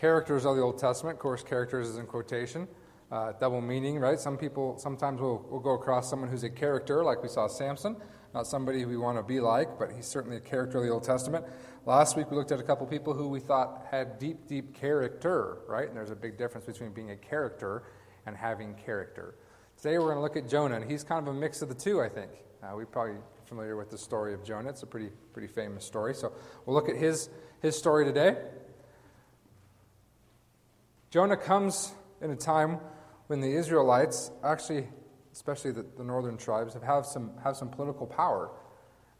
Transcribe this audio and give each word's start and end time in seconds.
characters 0.00 0.46
of 0.46 0.56
the 0.56 0.62
Old 0.62 0.78
Testament. 0.78 1.16
Of 1.16 1.20
course, 1.20 1.42
characters 1.42 1.88
is 1.88 1.98
in 1.98 2.06
quotation, 2.06 2.66
uh, 3.12 3.32
double 3.38 3.60
meaning, 3.60 3.98
right? 3.98 4.18
Some 4.18 4.38
people 4.38 4.78
sometimes 4.78 5.20
will, 5.20 5.46
will 5.50 5.60
go 5.60 5.74
across 5.74 6.08
someone 6.08 6.30
who's 6.30 6.42
a 6.42 6.48
character, 6.48 7.04
like 7.04 7.22
we 7.22 7.28
saw 7.28 7.46
Samson, 7.46 7.96
not 8.32 8.46
somebody 8.46 8.86
we 8.86 8.96
want 8.96 9.18
to 9.18 9.22
be 9.22 9.40
like, 9.40 9.78
but 9.78 9.92
he's 9.92 10.06
certainly 10.06 10.38
a 10.38 10.40
character 10.40 10.78
of 10.78 10.84
the 10.84 10.90
Old 10.90 11.04
Testament. 11.04 11.44
Last 11.84 12.16
week 12.16 12.30
we 12.30 12.36
looked 12.38 12.50
at 12.50 12.58
a 12.58 12.62
couple 12.62 12.86
people 12.86 13.12
who 13.12 13.28
we 13.28 13.40
thought 13.40 13.86
had 13.90 14.18
deep, 14.18 14.46
deep 14.48 14.74
character, 14.74 15.58
right? 15.68 15.86
And 15.86 15.96
there's 15.96 16.10
a 16.10 16.16
big 16.16 16.38
difference 16.38 16.64
between 16.64 16.92
being 16.92 17.10
a 17.10 17.16
character 17.16 17.82
and 18.24 18.34
having 18.34 18.74
character. 18.74 19.34
Today 19.76 19.98
we're 19.98 20.14
going 20.14 20.16
to 20.16 20.22
look 20.22 20.36
at 20.36 20.48
Jonah, 20.48 20.76
and 20.76 20.90
he's 20.90 21.04
kind 21.04 21.26
of 21.26 21.34
a 21.34 21.38
mix 21.38 21.60
of 21.60 21.68
the 21.68 21.74
two, 21.74 22.00
I 22.00 22.08
think. 22.08 22.30
Uh, 22.62 22.74
we 22.74 22.86
probably 22.86 23.16
familiar 23.44 23.76
with 23.76 23.90
the 23.90 23.98
story 23.98 24.32
of 24.32 24.44
Jonah. 24.44 24.70
It's 24.70 24.82
a 24.82 24.86
pretty, 24.86 25.10
pretty 25.32 25.48
famous 25.48 25.84
story. 25.84 26.14
So 26.14 26.32
we'll 26.64 26.74
look 26.74 26.88
at 26.88 26.96
his, 26.96 27.28
his 27.60 27.76
story 27.76 28.06
today. 28.06 28.36
Jonah 31.10 31.36
comes 31.36 31.92
in 32.20 32.30
a 32.30 32.36
time 32.36 32.78
when 33.26 33.40
the 33.40 33.52
Israelites, 33.52 34.30
actually, 34.44 34.88
especially 35.32 35.72
the, 35.72 35.84
the 35.96 36.04
northern 36.04 36.36
tribes, 36.36 36.74
have, 36.74 36.84
have, 36.84 37.04
some, 37.04 37.32
have 37.42 37.56
some 37.56 37.68
political 37.68 38.06
power. 38.06 38.52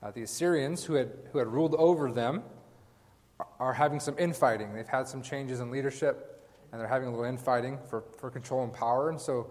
Uh, 0.00 0.12
the 0.12 0.22
Assyrians, 0.22 0.84
who 0.84 0.94
had, 0.94 1.10
who 1.32 1.38
had 1.38 1.48
ruled 1.48 1.74
over 1.74 2.12
them, 2.12 2.44
are 3.58 3.72
having 3.72 3.98
some 3.98 4.16
infighting. 4.18 4.72
They've 4.72 4.86
had 4.86 5.08
some 5.08 5.20
changes 5.20 5.58
in 5.58 5.72
leadership, 5.72 6.46
and 6.70 6.80
they're 6.80 6.88
having 6.88 7.08
a 7.08 7.10
little 7.10 7.26
infighting 7.26 7.78
for, 7.88 8.04
for 8.18 8.30
control 8.30 8.62
and 8.62 8.72
power. 8.72 9.10
And 9.10 9.20
so 9.20 9.50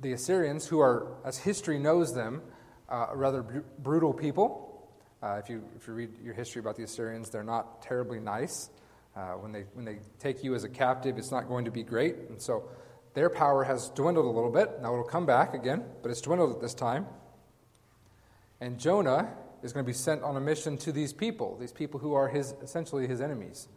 the 0.00 0.12
Assyrians, 0.12 0.66
who 0.66 0.78
are, 0.80 1.16
as 1.24 1.38
history 1.38 1.80
knows 1.80 2.14
them, 2.14 2.42
uh, 2.88 3.08
rather 3.14 3.42
br- 3.42 3.58
brutal 3.80 4.12
people. 4.12 4.90
Uh, 5.20 5.40
if, 5.42 5.48
you, 5.48 5.64
if 5.74 5.88
you 5.88 5.94
read 5.94 6.10
your 6.22 6.34
history 6.34 6.60
about 6.60 6.76
the 6.76 6.84
Assyrians, 6.84 7.30
they're 7.30 7.42
not 7.42 7.82
terribly 7.82 8.20
nice. 8.20 8.70
Uh, 9.16 9.34
when, 9.34 9.52
they, 9.52 9.64
when 9.74 9.84
they 9.84 9.98
take 10.18 10.42
you 10.42 10.54
as 10.54 10.64
a 10.64 10.68
captive, 10.68 11.18
it's 11.18 11.30
not 11.30 11.46
going 11.46 11.64
to 11.64 11.70
be 11.70 11.82
great. 11.84 12.16
And 12.28 12.40
so 12.40 12.68
their 13.14 13.30
power 13.30 13.62
has 13.62 13.90
dwindled 13.90 14.26
a 14.26 14.30
little 14.30 14.50
bit. 14.50 14.82
Now 14.82 14.92
it'll 14.92 15.04
come 15.04 15.24
back 15.24 15.54
again, 15.54 15.84
but 16.02 16.10
it's 16.10 16.20
dwindled 16.20 16.52
at 16.52 16.60
this 16.60 16.74
time. 16.74 17.06
And 18.60 18.78
Jonah 18.78 19.32
is 19.62 19.72
going 19.72 19.84
to 19.84 19.88
be 19.88 19.94
sent 19.94 20.22
on 20.22 20.36
a 20.36 20.40
mission 20.40 20.76
to 20.78 20.92
these 20.92 21.12
people, 21.12 21.56
these 21.58 21.72
people 21.72 22.00
who 22.00 22.14
are 22.14 22.28
his, 22.28 22.54
essentially 22.62 23.06
his 23.06 23.20
enemies, 23.20 23.68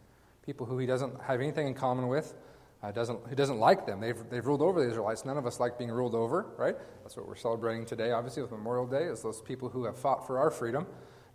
people 0.44 0.66
who 0.66 0.76
he 0.78 0.86
doesn't 0.86 1.20
have 1.22 1.40
anything 1.40 1.66
in 1.66 1.74
common 1.74 2.08
with, 2.08 2.34
uh, 2.82 2.92
doesn't, 2.92 3.20
he 3.28 3.34
doesn't 3.34 3.58
like 3.58 3.86
them. 3.86 4.00
They've, 4.00 4.18
they've 4.30 4.44
ruled 4.44 4.62
over 4.62 4.80
the 4.82 4.88
Israelites. 4.88 5.24
None 5.24 5.36
of 5.36 5.46
us 5.46 5.58
like 5.60 5.78
being 5.78 5.90
ruled 5.90 6.14
over, 6.14 6.46
right? 6.56 6.76
That's 7.02 7.16
what 7.16 7.26
we're 7.26 7.36
celebrating 7.36 7.86
today, 7.86 8.12
obviously, 8.12 8.42
with 8.42 8.50
Memorial 8.50 8.86
Day, 8.86 9.04
is 9.04 9.22
those 9.22 9.40
people 9.40 9.68
who 9.68 9.84
have 9.84 9.96
fought 9.96 10.26
for 10.26 10.38
our 10.38 10.50
freedom. 10.50 10.86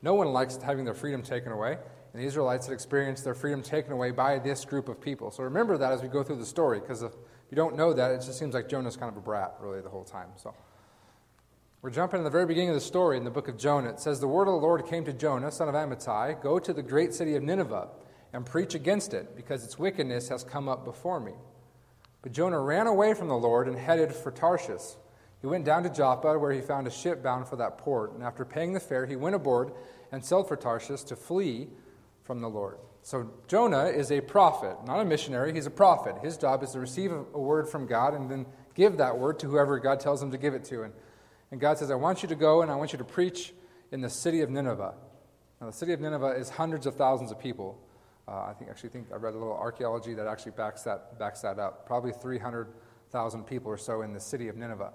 No 0.02 0.13
one 0.13 0.28
likes 0.28 0.58
having 0.58 0.85
their 0.85 0.94
freedom 0.94 1.22
taken 1.22 1.52
away. 1.52 1.78
And 2.14 2.22
the 2.22 2.28
Israelites 2.28 2.67
had 2.67 2.73
experienced 2.73 3.23
their 3.23 3.33
freedom 3.33 3.64
taken 3.64 3.92
away 3.92 4.11
by 4.11 4.38
this 4.38 4.66
group 4.66 4.88
of 4.88 5.02
people. 5.02 5.31
So 5.31 5.44
remember 5.44 5.78
that 5.80 5.92
as 5.92 6.03
we 6.03 6.08
go 6.08 6.22
through 6.22 6.38
the 6.38 6.45
story, 6.45 6.80
because 6.80 7.02
if 7.02 7.11
you 7.50 7.56
don't 7.56 7.75
know 7.75 7.92
that, 7.94 8.11
it 8.11 8.17
just 8.17 8.38
seems 8.38 8.53
like 8.53 8.69
Jonah's 8.69 8.95
kind 8.95 9.11
of 9.11 9.17
a 9.17 9.22
brat, 9.22 9.56
really, 9.59 9.81
the 9.81 9.89
whole 9.89 10.03
time. 10.03 10.30
So 10.36 10.53
we're 11.81 11.89
jumping 11.89 12.19
in 12.19 12.23
the 12.23 12.30
very 12.30 12.45
beginning 12.45 12.69
of 12.69 12.75
the 12.75 12.81
story 12.81 13.17
in 13.17 13.23
the 13.23 13.31
book 13.31 13.47
of 13.47 13.58
Jonah. 13.58 13.89
It 13.89 14.00
says, 14.00 14.19
The 14.19 14.28
word 14.28 14.47
of 14.47 14.53
the 14.53 14.59
Lord 14.59 14.86
came 14.86 15.03
to 15.06 15.14
Jonah, 15.14 15.52
son 15.52 15.67
of 15.67 15.75
Amittai, 15.75 16.41
Go 16.41 16.59
to 16.59 16.72
the 16.72 16.84
great 16.84 17.16
city 17.16 17.36
of 17.36 17.44
Nineveh 17.44 17.89
and 18.31 18.45
preach 18.45 18.73
against 18.73 19.14
it, 19.14 19.36
because 19.36 19.64
its 19.64 19.78
wickedness 19.78 20.30
has 20.30 20.44
come 20.44 20.67
up 20.69 20.86
before 20.86 21.19
me. 21.19 21.34
But 22.22 22.31
Jonah 22.31 22.59
ran 22.59 22.88
away 22.88 23.14
from 23.14 23.28
the 23.28 23.36
Lord 23.36 23.67
and 23.67 23.78
headed 23.78 24.14
for 24.14 24.31
Tarshish. 24.31 24.95
He 25.41 25.47
went 25.47 25.66
down 25.66 25.84
to 25.84 25.89
Joppa, 25.89 26.39
where 26.39 26.52
he 26.52 26.61
found 26.61 26.88
a 26.88 26.91
ship 26.91 27.22
bound 27.22 27.47
for 27.47 27.58
that 27.58 27.78
port. 27.78 28.14
And 28.14 28.23
after 28.23 28.45
paying 28.45 28.73
the 28.73 28.80
fare, 28.80 29.06
he 29.06 29.17
went 29.17 29.36
aboard 29.36 29.73
and 30.11 30.23
sailed 30.23 30.47
for 30.47 30.56
Tarshish 30.56 31.03
to 31.03 31.16
flee 31.16 31.67
from 32.23 32.41
the 32.41 32.49
Lord. 32.49 32.77
So 33.02 33.29
Jonah 33.47 33.85
is 33.85 34.11
a 34.11 34.21
prophet, 34.21 34.77
not 34.85 34.99
a 34.99 35.05
missionary. 35.05 35.53
He's 35.53 35.66
a 35.66 35.71
prophet. 35.71 36.16
His 36.21 36.38
job 36.38 36.63
is 36.63 36.71
to 36.71 36.79
receive 36.79 37.11
a 37.11 37.39
word 37.39 37.67
from 37.67 37.85
God 37.85 38.13
and 38.13 38.31
then 38.31 38.45
give 38.75 38.97
that 38.97 39.17
word 39.17 39.39
to 39.39 39.47
whoever 39.47 39.77
God 39.77 39.99
tells 39.99 40.23
him 40.23 40.31
to 40.31 40.38
give 40.38 40.53
it 40.53 40.63
to. 40.66 40.83
And, 40.83 40.94
and 41.51 41.59
God 41.59 41.77
says, 41.77 41.91
I 41.91 41.95
want 41.95 42.23
you 42.23 42.29
to 42.29 42.35
go 42.35 42.61
and 42.61 42.72
I 42.72 42.75
want 42.75 42.94
you 42.94 42.97
to 42.97 43.03
preach 43.03 43.53
in 43.91 44.01
the 44.01 44.09
city 44.09 44.41
of 44.41 44.50
Nineveh. 44.50 44.94
Now, 45.59 45.67
the 45.67 45.73
city 45.73 45.94
of 45.94 46.00
Nineveh 46.00 46.35
is 46.38 46.50
hundreds 46.50 46.85
of 46.85 46.95
thousands 46.95 47.31
of 47.31 47.39
people. 47.39 47.78
Uh, 48.28 48.45
I 48.45 48.53
think 48.57 48.69
actually 48.69 48.89
think 48.89 49.07
I 49.13 49.17
read 49.17 49.33
a 49.33 49.38
little 49.38 49.53
archaeology 49.53 50.13
that 50.13 50.25
actually 50.25 50.53
backs 50.53 50.83
that 50.83 51.19
backs 51.19 51.41
that 51.41 51.59
up. 51.59 51.85
Probably 51.85 52.13
300,000 52.13 53.44
people 53.44 53.69
or 53.69 53.78
so 53.78 54.01
in 54.01 54.13
the 54.13 54.19
city 54.19 54.47
of 54.47 54.56
Nineveh. 54.56 54.94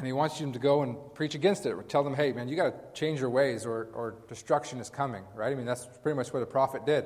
And 0.00 0.06
he 0.06 0.14
wants 0.14 0.40
you 0.40 0.50
to 0.50 0.58
go 0.58 0.80
and 0.80 0.96
preach 1.12 1.34
against 1.34 1.66
it. 1.66 1.76
Tell 1.90 2.02
them, 2.02 2.14
hey, 2.14 2.32
man, 2.32 2.48
you 2.48 2.56
got 2.56 2.70
to 2.70 2.98
change 2.98 3.20
your 3.20 3.28
ways 3.28 3.66
or, 3.66 3.90
or 3.92 4.16
destruction 4.28 4.80
is 4.80 4.88
coming, 4.88 5.24
right? 5.34 5.52
I 5.52 5.54
mean, 5.54 5.66
that's 5.66 5.86
pretty 6.02 6.16
much 6.16 6.32
what 6.32 6.42
a 6.42 6.46
prophet 6.46 6.86
did. 6.86 7.04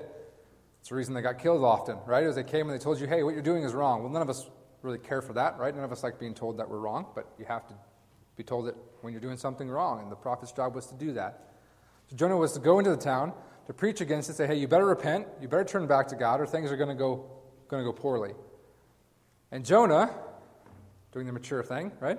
It's 0.78 0.91
the 0.91 0.94
reason 0.94 1.12
they 1.12 1.21
got 1.21 1.41
killed 1.41 1.65
often, 1.65 1.99
right? 2.06 2.22
As 2.22 2.37
they 2.37 2.44
came 2.44 2.69
and 2.69 2.78
they 2.78 2.83
told 2.83 3.00
you, 3.00 3.09
hey, 3.09 3.25
what 3.25 3.34
you're 3.34 3.43
doing 3.43 3.65
is 3.65 3.72
wrong. 3.75 4.04
Well, 4.04 4.12
none 4.12 4.22
of 4.22 4.31
us 4.31 4.49
really 4.83 4.99
care 4.99 5.22
for 5.22 5.33
that, 5.33 5.59
right? 5.59 5.75
None 5.75 5.83
of 5.83 5.91
us 5.91 6.04
like 6.04 6.21
being 6.21 6.34
told 6.34 6.59
that 6.59 6.71
we're 6.71 6.78
wrong, 6.78 7.06
but 7.16 7.27
you 7.37 7.44
have 7.47 7.66
to 7.66 7.75
be 8.37 8.44
told 8.44 8.69
it 8.69 8.77
when 9.00 9.12
you're 9.12 9.21
doing 9.21 9.38
something 9.38 9.69
wrong. 9.69 10.00
And 10.00 10.12
the 10.12 10.16
prophet's 10.16 10.53
job 10.53 10.77
was 10.77 10.87
to 10.87 10.94
do 10.94 11.15
that. 11.15 11.49
So 12.10 12.16
Jonah 12.16 12.37
was 12.37 12.53
to 12.53 12.60
go 12.60 12.78
into 12.78 12.91
the 12.91 12.97
town, 12.97 13.33
to 13.66 13.72
preach 13.72 14.00
against 14.00 14.31
it, 14.31 14.34
say, 14.34 14.47
hey, 14.47 14.54
you 14.54 14.69
better 14.69 14.87
repent, 14.87 15.27
you 15.41 15.49
better 15.49 15.65
turn 15.65 15.88
back 15.88 16.06
to 16.09 16.16
God, 16.16 16.41
or 16.41 16.47
things 16.47 16.71
are 16.71 16.77
going 16.77 16.91
to 16.91 16.94
go 16.94 17.31
going 17.69 17.83
to 17.83 17.91
go 17.91 17.93
poorly. 17.93 18.34
And 19.50 19.65
Jonah, 19.65 20.10
doing 21.12 21.27
the 21.27 21.33
mature 21.33 21.62
thing, 21.62 21.93
right, 22.00 22.19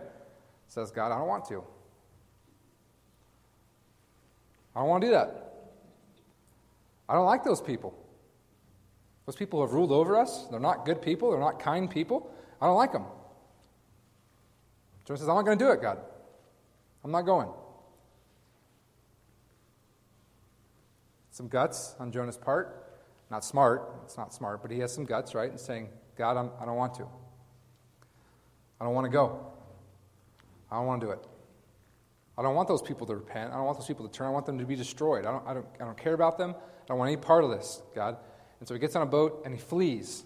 says, 0.67 0.91
God, 0.91 1.11
I 1.11 1.17
don't 1.17 1.27
want 1.27 1.45
to. 1.45 1.63
I 4.75 4.79
don't 4.79 4.89
want 4.89 5.01
to 5.01 5.07
do 5.07 5.11
that. 5.11 5.53
I 7.07 7.13
don't 7.13 7.25
like 7.25 7.43
those 7.43 7.61
people. 7.61 7.97
Those 9.25 9.35
people 9.35 9.59
who 9.59 9.65
have 9.65 9.73
ruled 9.73 9.91
over 9.91 10.17
us. 10.17 10.47
They're 10.51 10.59
not 10.59 10.85
good 10.85 11.01
people. 11.01 11.31
They're 11.31 11.39
not 11.39 11.59
kind 11.59 11.89
people. 11.89 12.31
I 12.61 12.67
don't 12.67 12.75
like 12.75 12.91
them. 12.91 13.05
Jonah 15.05 15.17
says, 15.17 15.29
I'm 15.29 15.35
not 15.35 15.45
going 15.45 15.57
to 15.57 15.65
do 15.65 15.71
it, 15.71 15.81
God. 15.81 15.99
I'm 17.03 17.11
not 17.11 17.21
going. 17.21 17.49
some 21.35 21.49
guts 21.49 21.95
on 21.99 22.13
Jonah's 22.13 22.37
part. 22.37 22.81
Not 23.29 23.43
smart, 23.43 23.89
it's 24.05 24.15
not 24.15 24.33
smart, 24.33 24.61
but 24.61 24.71
he 24.71 24.79
has 24.79 24.93
some 24.93 25.03
guts, 25.03 25.35
right? 25.35 25.49
And 25.49 25.59
saying, 25.59 25.89
God, 26.17 26.37
I'm, 26.37 26.49
I 26.57 26.61
do 26.61 26.67
not 26.67 26.77
want 26.77 26.93
to. 26.95 27.07
I 28.79 28.85
don't 28.85 28.93
want 28.93 29.03
to 29.03 29.11
go. 29.11 29.51
I 30.71 30.77
don't 30.77 30.85
want 30.85 31.01
to 31.01 31.07
do 31.07 31.11
it. 31.11 31.25
I 32.37 32.41
don't 32.41 32.55
want 32.55 32.67
those 32.67 32.81
people 32.81 33.07
to 33.07 33.15
repent. 33.15 33.51
I 33.51 33.55
don't 33.55 33.65
want 33.65 33.77
those 33.77 33.87
people 33.87 34.07
to 34.07 34.11
turn. 34.11 34.27
I 34.27 34.31
want 34.31 34.45
them 34.45 34.59
to 34.59 34.65
be 34.65 34.75
destroyed. 34.75 35.25
I 35.25 35.31
don't, 35.31 35.47
I 35.47 35.53
don't, 35.53 35.65
I 35.79 35.85
don't 35.85 35.97
care 35.97 36.13
about 36.13 36.37
them. 36.37 36.51
I 36.51 36.87
don't 36.87 36.97
want 36.97 37.09
any 37.09 37.17
part 37.17 37.43
of 37.43 37.49
this, 37.49 37.81
God. 37.95 38.17
And 38.59 38.67
so 38.67 38.73
he 38.73 38.79
gets 38.79 38.95
on 38.95 39.01
a 39.01 39.05
boat 39.05 39.43
and 39.45 39.53
he 39.53 39.59
flees. 39.59 40.25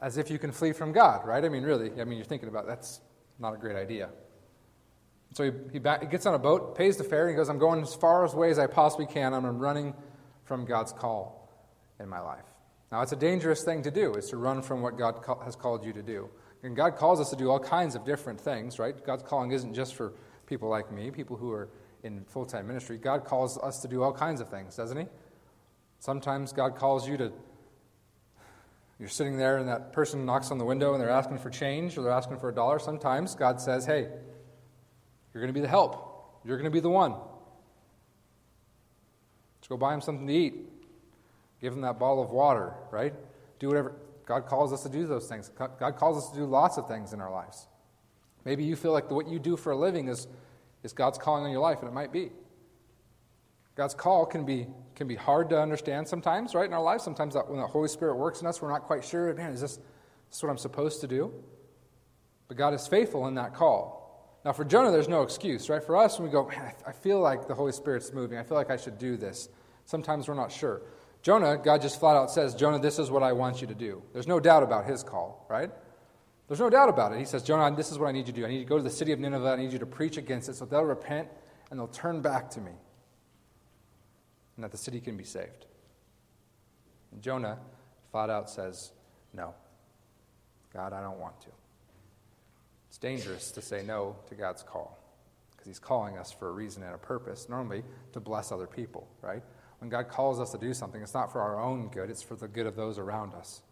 As 0.00 0.16
if 0.16 0.30
you 0.30 0.38
can 0.38 0.52
flee 0.52 0.72
from 0.72 0.92
God, 0.92 1.26
right? 1.26 1.44
I 1.44 1.48
mean, 1.48 1.62
really, 1.62 1.90
I 2.00 2.04
mean, 2.04 2.18
you're 2.18 2.24
thinking 2.24 2.48
about 2.48 2.66
that's 2.66 3.00
not 3.38 3.52
a 3.52 3.56
great 3.56 3.76
idea. 3.76 4.10
So 5.34 5.44
he, 5.44 5.50
he, 5.72 5.78
back, 5.78 6.02
he, 6.02 6.08
gets 6.08 6.26
on 6.26 6.34
a 6.34 6.38
boat, 6.38 6.76
pays 6.76 6.96
the 6.96 7.04
fare, 7.04 7.26
and 7.26 7.30
he 7.30 7.36
goes, 7.36 7.48
I'm 7.48 7.58
going 7.58 7.82
as 7.82 7.94
far 7.94 8.24
away 8.24 8.50
as 8.50 8.58
I 8.58 8.66
possibly 8.66 9.06
can. 9.06 9.34
I'm 9.34 9.46
running 9.58 9.94
from 10.44 10.64
God's 10.64 10.92
call 10.92 11.52
in 12.00 12.08
my 12.08 12.20
life. 12.20 12.44
Now, 12.90 13.02
it's 13.02 13.12
a 13.12 13.16
dangerous 13.16 13.62
thing 13.62 13.82
to 13.82 13.90
do, 13.90 14.14
is 14.14 14.30
to 14.30 14.36
run 14.36 14.62
from 14.62 14.82
what 14.82 14.98
God 14.98 15.24
has 15.44 15.54
called 15.54 15.84
you 15.84 15.92
to 15.92 16.02
do. 16.02 16.28
And 16.62 16.76
God 16.76 16.96
calls 16.96 17.20
us 17.20 17.30
to 17.30 17.36
do 17.36 17.50
all 17.50 17.58
kinds 17.58 17.94
of 17.94 18.04
different 18.04 18.40
things, 18.40 18.78
right? 18.78 18.94
God's 19.04 19.22
calling 19.22 19.52
isn't 19.52 19.74
just 19.74 19.94
for 19.94 20.12
people 20.46 20.68
like 20.68 20.92
me, 20.92 21.10
people 21.10 21.36
who 21.36 21.52
are 21.52 21.68
in 22.02 22.24
full 22.24 22.44
time 22.44 22.66
ministry. 22.66 22.98
God 22.98 23.24
calls 23.24 23.58
us 23.58 23.80
to 23.80 23.88
do 23.88 24.02
all 24.02 24.12
kinds 24.12 24.40
of 24.40 24.48
things, 24.48 24.76
doesn't 24.76 24.96
He? 24.96 25.06
Sometimes 26.00 26.52
God 26.52 26.76
calls 26.76 27.08
you 27.08 27.16
to, 27.18 27.32
you're 28.98 29.08
sitting 29.08 29.36
there 29.36 29.58
and 29.58 29.68
that 29.68 29.92
person 29.92 30.26
knocks 30.26 30.50
on 30.50 30.58
the 30.58 30.64
window 30.64 30.92
and 30.92 31.00
they're 31.00 31.10
asking 31.10 31.38
for 31.38 31.50
change 31.50 31.96
or 31.96 32.02
they're 32.02 32.12
asking 32.12 32.38
for 32.38 32.48
a 32.48 32.54
dollar. 32.54 32.78
Sometimes 32.78 33.34
God 33.34 33.60
says, 33.60 33.86
hey, 33.86 34.08
you're 35.32 35.42
going 35.42 35.48
to 35.48 35.54
be 35.54 35.60
the 35.60 35.68
help. 35.68 36.40
You're 36.44 36.56
going 36.56 36.64
to 36.64 36.70
be 36.70 36.80
the 36.80 36.90
one. 36.90 37.12
Let's 37.12 37.28
go 39.68 39.76
buy 39.76 39.94
him 39.94 40.00
something 40.00 40.26
to 40.26 40.32
eat. 40.32 40.54
Give 41.60 41.74
him 41.74 41.82
that 41.82 41.98
bottle 41.98 42.22
of 42.22 42.30
water, 42.30 42.72
right? 42.90 43.14
Do 43.58 43.68
whatever. 43.68 43.94
God 44.30 44.46
calls 44.46 44.72
us 44.72 44.84
to 44.84 44.88
do 44.88 45.08
those 45.08 45.26
things. 45.26 45.50
God 45.58 45.96
calls 45.96 46.16
us 46.16 46.30
to 46.30 46.36
do 46.36 46.44
lots 46.44 46.78
of 46.78 46.86
things 46.86 47.12
in 47.12 47.20
our 47.20 47.32
lives. 47.32 47.66
Maybe 48.44 48.62
you 48.62 48.76
feel 48.76 48.92
like 48.92 49.10
what 49.10 49.26
you 49.26 49.40
do 49.40 49.56
for 49.56 49.72
a 49.72 49.76
living 49.76 50.06
is, 50.06 50.28
is 50.84 50.92
God's 50.92 51.18
calling 51.18 51.44
on 51.44 51.50
your 51.50 51.60
life, 51.60 51.80
and 51.80 51.88
it 51.88 51.92
might 51.92 52.12
be. 52.12 52.30
God's 53.74 53.92
call 53.92 54.24
can 54.26 54.44
be, 54.46 54.68
can 54.94 55.08
be 55.08 55.16
hard 55.16 55.50
to 55.50 55.60
understand 55.60 56.06
sometimes, 56.06 56.54
right, 56.54 56.66
in 56.66 56.72
our 56.72 56.80
lives. 56.80 57.02
Sometimes 57.02 57.34
that, 57.34 57.50
when 57.50 57.58
the 57.58 57.66
Holy 57.66 57.88
Spirit 57.88 58.14
works 58.14 58.40
in 58.40 58.46
us, 58.46 58.62
we're 58.62 58.70
not 58.70 58.84
quite 58.84 59.04
sure, 59.04 59.34
man, 59.34 59.50
is 59.50 59.62
this, 59.62 59.80
is 60.32 60.42
what 60.44 60.48
I'm 60.48 60.58
supposed 60.58 61.00
to 61.00 61.08
do? 61.08 61.34
But 62.46 62.56
God 62.56 62.72
is 62.72 62.86
faithful 62.86 63.26
in 63.26 63.34
that 63.34 63.52
call. 63.52 64.38
Now, 64.44 64.52
for 64.52 64.64
Jonah, 64.64 64.92
there's 64.92 65.08
no 65.08 65.22
excuse, 65.22 65.68
right? 65.68 65.82
For 65.82 65.96
us, 65.96 66.20
when 66.20 66.28
we 66.28 66.32
go, 66.32 66.46
man, 66.46 66.72
I 66.86 66.92
feel 66.92 67.18
like 67.18 67.48
the 67.48 67.54
Holy 67.56 67.72
Spirit's 67.72 68.12
moving, 68.12 68.38
I 68.38 68.44
feel 68.44 68.56
like 68.56 68.70
I 68.70 68.76
should 68.76 68.96
do 68.96 69.16
this. 69.16 69.48
Sometimes 69.86 70.28
we're 70.28 70.34
not 70.34 70.52
sure. 70.52 70.82
Jonah, 71.22 71.58
God 71.58 71.82
just 71.82 72.00
flat 72.00 72.16
out 72.16 72.30
says, 72.30 72.54
Jonah, 72.54 72.78
this 72.78 72.98
is 72.98 73.10
what 73.10 73.22
I 73.22 73.32
want 73.32 73.60
you 73.60 73.66
to 73.66 73.74
do. 73.74 74.02
There's 74.12 74.26
no 74.26 74.40
doubt 74.40 74.62
about 74.62 74.86
his 74.86 75.02
call, 75.02 75.46
right? 75.50 75.70
There's 76.48 76.60
no 76.60 76.70
doubt 76.70 76.88
about 76.88 77.12
it. 77.12 77.18
He 77.18 77.24
says, 77.24 77.42
Jonah, 77.42 77.74
this 77.76 77.92
is 77.92 77.98
what 77.98 78.08
I 78.08 78.12
need 78.12 78.26
you 78.26 78.32
to 78.32 78.40
do. 78.40 78.46
I 78.46 78.48
need 78.48 78.56
you 78.56 78.64
to 78.64 78.68
go 78.68 78.76
to 78.76 78.82
the 78.82 78.90
city 78.90 79.12
of 79.12 79.20
Nineveh. 79.20 79.50
I 79.50 79.56
need 79.56 79.72
you 79.72 79.78
to 79.78 79.86
preach 79.86 80.16
against 80.16 80.48
it 80.48 80.56
so 80.56 80.64
they'll 80.64 80.82
repent 80.82 81.28
and 81.70 81.78
they'll 81.78 81.88
turn 81.88 82.22
back 82.22 82.50
to 82.50 82.60
me 82.60 82.72
and 84.56 84.64
that 84.64 84.72
the 84.72 84.78
city 84.78 85.00
can 85.00 85.16
be 85.16 85.24
saved. 85.24 85.66
And 87.12 87.22
Jonah 87.22 87.58
flat 88.10 88.30
out 88.30 88.50
says, 88.50 88.92
No. 89.32 89.54
God, 90.72 90.92
I 90.92 91.00
don't 91.02 91.18
want 91.18 91.40
to. 91.42 91.48
It's 92.88 92.98
dangerous 92.98 93.50
to 93.52 93.62
say 93.62 93.82
no 93.82 94.16
to 94.28 94.34
God's 94.34 94.62
call 94.62 94.98
because 95.50 95.66
He's 95.66 95.78
calling 95.78 96.18
us 96.18 96.32
for 96.32 96.48
a 96.48 96.52
reason 96.52 96.82
and 96.82 96.94
a 96.94 96.98
purpose, 96.98 97.48
normally 97.48 97.84
to 98.12 98.20
bless 98.20 98.50
other 98.52 98.66
people, 98.66 99.08
right? 99.22 99.42
When 99.80 99.90
God 99.90 100.08
calls 100.08 100.38
us 100.40 100.52
to 100.52 100.58
do 100.58 100.72
something, 100.72 101.02
it's 101.02 101.14
not 101.14 101.32
for 101.32 101.40
our 101.40 101.60
own 101.60 101.88
good, 101.88 102.10
it's 102.10 102.22
for 102.22 102.36
the 102.36 102.48
good 102.48 102.66
of 102.66 102.76
those 102.76 102.98
around 102.98 103.34
us. 103.34 103.62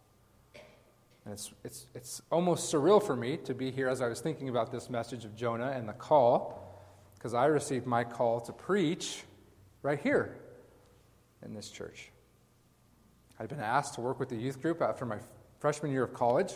And 1.24 1.34
it's, 1.34 1.52
it's, 1.62 1.86
it's 1.94 2.22
almost 2.32 2.72
surreal 2.72 3.02
for 3.02 3.14
me 3.14 3.36
to 3.44 3.54
be 3.54 3.70
here 3.70 3.88
as 3.88 4.00
I 4.00 4.08
was 4.08 4.20
thinking 4.20 4.48
about 4.48 4.72
this 4.72 4.88
message 4.88 5.26
of 5.26 5.36
Jonah 5.36 5.70
and 5.70 5.86
the 5.86 5.92
call, 5.92 6.64
because 7.14 7.34
I 7.34 7.46
received 7.46 7.86
my 7.86 8.04
call 8.04 8.40
to 8.40 8.52
preach 8.52 9.22
right 9.82 10.00
here 10.00 10.38
in 11.44 11.52
this 11.52 11.68
church. 11.68 12.10
I'd 13.38 13.48
been 13.48 13.60
asked 13.60 13.94
to 13.94 14.00
work 14.00 14.18
with 14.18 14.30
the 14.30 14.36
youth 14.36 14.62
group 14.62 14.80
after 14.80 15.04
my 15.04 15.18
freshman 15.60 15.92
year 15.92 16.04
of 16.04 16.14
college. 16.14 16.54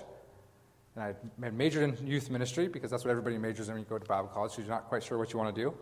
And 0.95 1.05
I 1.05 1.07
had 1.45 1.55
majored 1.55 1.99
in 1.99 2.07
youth 2.07 2.31
ministry 2.31 2.69
because 2.69 2.91
that's 2.91 3.05
what 3.05 3.11
everybody 3.11 3.39
majors 3.39 3.69
in 3.69 3.75
when 3.75 3.83
you 3.83 3.89
go 3.89 3.99
to 3.99 4.07
Bible 4.07 4.29
college, 4.29 4.53
so 4.53 4.63
you're 4.63 4.71
not 4.71 4.89
quite 4.89 5.03
sure 5.03 5.19
what 5.19 5.33
you 5.33 5.39
want 5.39 5.55
to 5.55 5.63
do. 5.63 5.75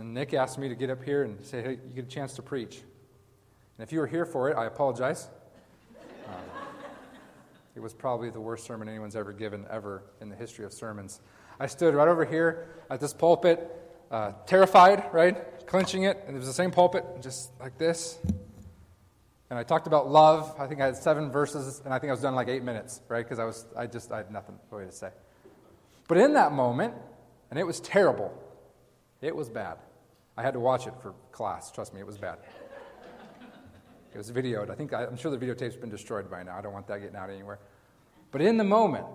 And 0.00 0.14
Nick 0.14 0.32
asked 0.32 0.56
me 0.56 0.70
to 0.70 0.74
get 0.74 0.88
up 0.88 1.04
here 1.04 1.24
and 1.24 1.44
say, 1.44 1.60
hey, 1.60 1.72
you 1.72 1.94
get 1.94 2.06
a 2.06 2.08
chance 2.08 2.32
to 2.36 2.42
preach. 2.42 2.76
And 2.76 3.86
if 3.86 3.92
you 3.92 4.00
were 4.00 4.06
here 4.06 4.24
for 4.24 4.48
it, 4.48 4.56
I 4.56 4.64
apologize. 4.64 5.28
Um, 6.26 6.34
it 7.76 7.80
was 7.80 7.92
probably 7.92 8.30
the 8.30 8.40
worst 8.40 8.64
sermon 8.64 8.88
anyone's 8.88 9.14
ever 9.14 9.34
given, 9.34 9.66
ever, 9.70 10.02
in 10.22 10.30
the 10.30 10.36
history 10.36 10.64
of 10.64 10.72
sermons. 10.72 11.20
I 11.60 11.66
stood 11.66 11.94
right 11.94 12.08
over 12.08 12.24
here 12.24 12.66
at 12.88 12.98
this 12.98 13.12
pulpit, 13.12 13.70
uh, 14.10 14.32
terrified, 14.46 15.04
right? 15.12 15.66
Clenching 15.66 16.04
it, 16.04 16.24
and 16.26 16.34
it 16.34 16.38
was 16.38 16.48
the 16.48 16.54
same 16.54 16.70
pulpit, 16.70 17.04
just 17.20 17.50
like 17.60 17.76
this. 17.76 18.18
And 19.50 19.58
I 19.58 19.64
talked 19.64 19.86
about 19.86 20.10
love. 20.10 20.54
I 20.58 20.66
think 20.66 20.80
I 20.80 20.86
had 20.86 20.96
seven 20.96 21.30
verses, 21.30 21.82
and 21.84 21.92
I 21.92 21.98
think 21.98 22.08
I 22.08 22.14
was 22.14 22.22
done 22.22 22.34
like 22.34 22.48
eight 22.48 22.62
minutes, 22.62 23.02
right? 23.08 23.22
Because 23.22 23.38
I 23.38 23.44
was, 23.44 23.66
I 23.76 23.86
just, 23.86 24.10
I 24.12 24.16
had 24.16 24.30
nothing 24.30 24.58
really 24.70 24.86
to 24.86 24.92
say. 24.92 25.10
But 26.08 26.16
in 26.16 26.32
that 26.32 26.52
moment, 26.52 26.94
and 27.50 27.58
it 27.58 27.66
was 27.66 27.80
terrible, 27.80 28.32
it 29.20 29.36
was 29.36 29.50
bad. 29.50 29.76
I 30.36 30.42
had 30.42 30.54
to 30.54 30.60
watch 30.60 30.86
it 30.86 30.94
for 31.02 31.14
class. 31.32 31.70
Trust 31.70 31.92
me, 31.94 32.00
it 32.00 32.06
was 32.06 32.18
bad. 32.18 32.38
It 34.12 34.18
was 34.18 34.30
videoed. 34.32 34.70
I 34.70 34.74
think 34.74 34.92
I, 34.92 35.04
I'm 35.04 35.16
sure 35.16 35.30
the 35.30 35.38
videotape's 35.38 35.76
been 35.76 35.90
destroyed 35.90 36.30
by 36.30 36.42
now. 36.42 36.56
I 36.56 36.60
don't 36.60 36.72
want 36.72 36.86
that 36.88 37.00
getting 37.00 37.16
out 37.16 37.30
anywhere. 37.30 37.58
But 38.32 38.40
in 38.40 38.56
the 38.56 38.64
moment, 38.64 39.06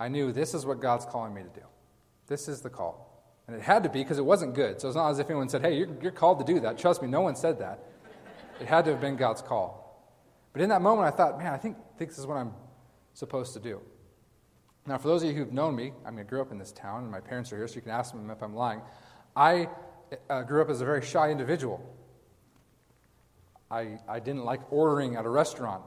I 0.00 0.08
knew 0.08 0.32
this 0.32 0.54
is 0.54 0.66
what 0.66 0.80
God's 0.80 1.04
calling 1.04 1.34
me 1.34 1.42
to 1.42 1.48
do. 1.48 1.66
This 2.26 2.48
is 2.48 2.60
the 2.60 2.70
call. 2.70 3.04
And 3.46 3.56
it 3.56 3.62
had 3.62 3.82
to 3.84 3.88
be 3.88 4.00
because 4.00 4.18
it 4.18 4.24
wasn't 4.24 4.54
good. 4.54 4.80
So 4.80 4.88
it's 4.88 4.96
not 4.96 5.10
as 5.10 5.18
if 5.18 5.30
anyone 5.30 5.48
said, 5.48 5.62
hey, 5.62 5.76
you're, 5.76 5.88
you're 6.02 6.12
called 6.12 6.38
to 6.38 6.44
do 6.44 6.60
that. 6.60 6.76
Trust 6.78 7.02
me, 7.02 7.08
no 7.08 7.20
one 7.20 7.34
said 7.34 7.58
that. 7.60 7.84
It 8.60 8.66
had 8.66 8.84
to 8.84 8.92
have 8.92 9.00
been 9.00 9.16
God's 9.16 9.42
call. 9.42 10.12
But 10.52 10.62
in 10.62 10.68
that 10.70 10.82
moment, 10.82 11.06
I 11.06 11.16
thought, 11.16 11.38
man, 11.38 11.52
I 11.52 11.56
think, 11.56 11.76
think 11.96 12.10
this 12.10 12.18
is 12.18 12.26
what 12.26 12.36
I'm 12.36 12.52
supposed 13.14 13.54
to 13.54 13.60
do. 13.60 13.80
Now, 14.86 14.98
for 14.98 15.08
those 15.08 15.22
of 15.22 15.28
you 15.28 15.34
who've 15.34 15.52
known 15.52 15.76
me, 15.76 15.92
I 16.04 16.10
mean, 16.10 16.20
I 16.20 16.22
grew 16.24 16.40
up 16.40 16.50
in 16.50 16.58
this 16.58 16.72
town, 16.72 17.02
and 17.02 17.10
my 17.10 17.20
parents 17.20 17.52
are 17.52 17.56
here, 17.56 17.68
so 17.68 17.76
you 17.76 17.82
can 17.82 17.90
ask 17.90 18.12
them 18.12 18.30
if 18.30 18.42
I'm 18.42 18.54
lying. 18.54 18.80
I 19.36 19.68
uh, 20.30 20.42
grew 20.42 20.62
up 20.62 20.70
as 20.70 20.80
a 20.80 20.84
very 20.84 21.04
shy 21.04 21.30
individual. 21.30 21.80
I, 23.70 23.98
I 24.08 24.20
didn't 24.20 24.44
like 24.44 24.60
ordering 24.72 25.16
at 25.16 25.24
a 25.24 25.28
restaurant. 25.28 25.82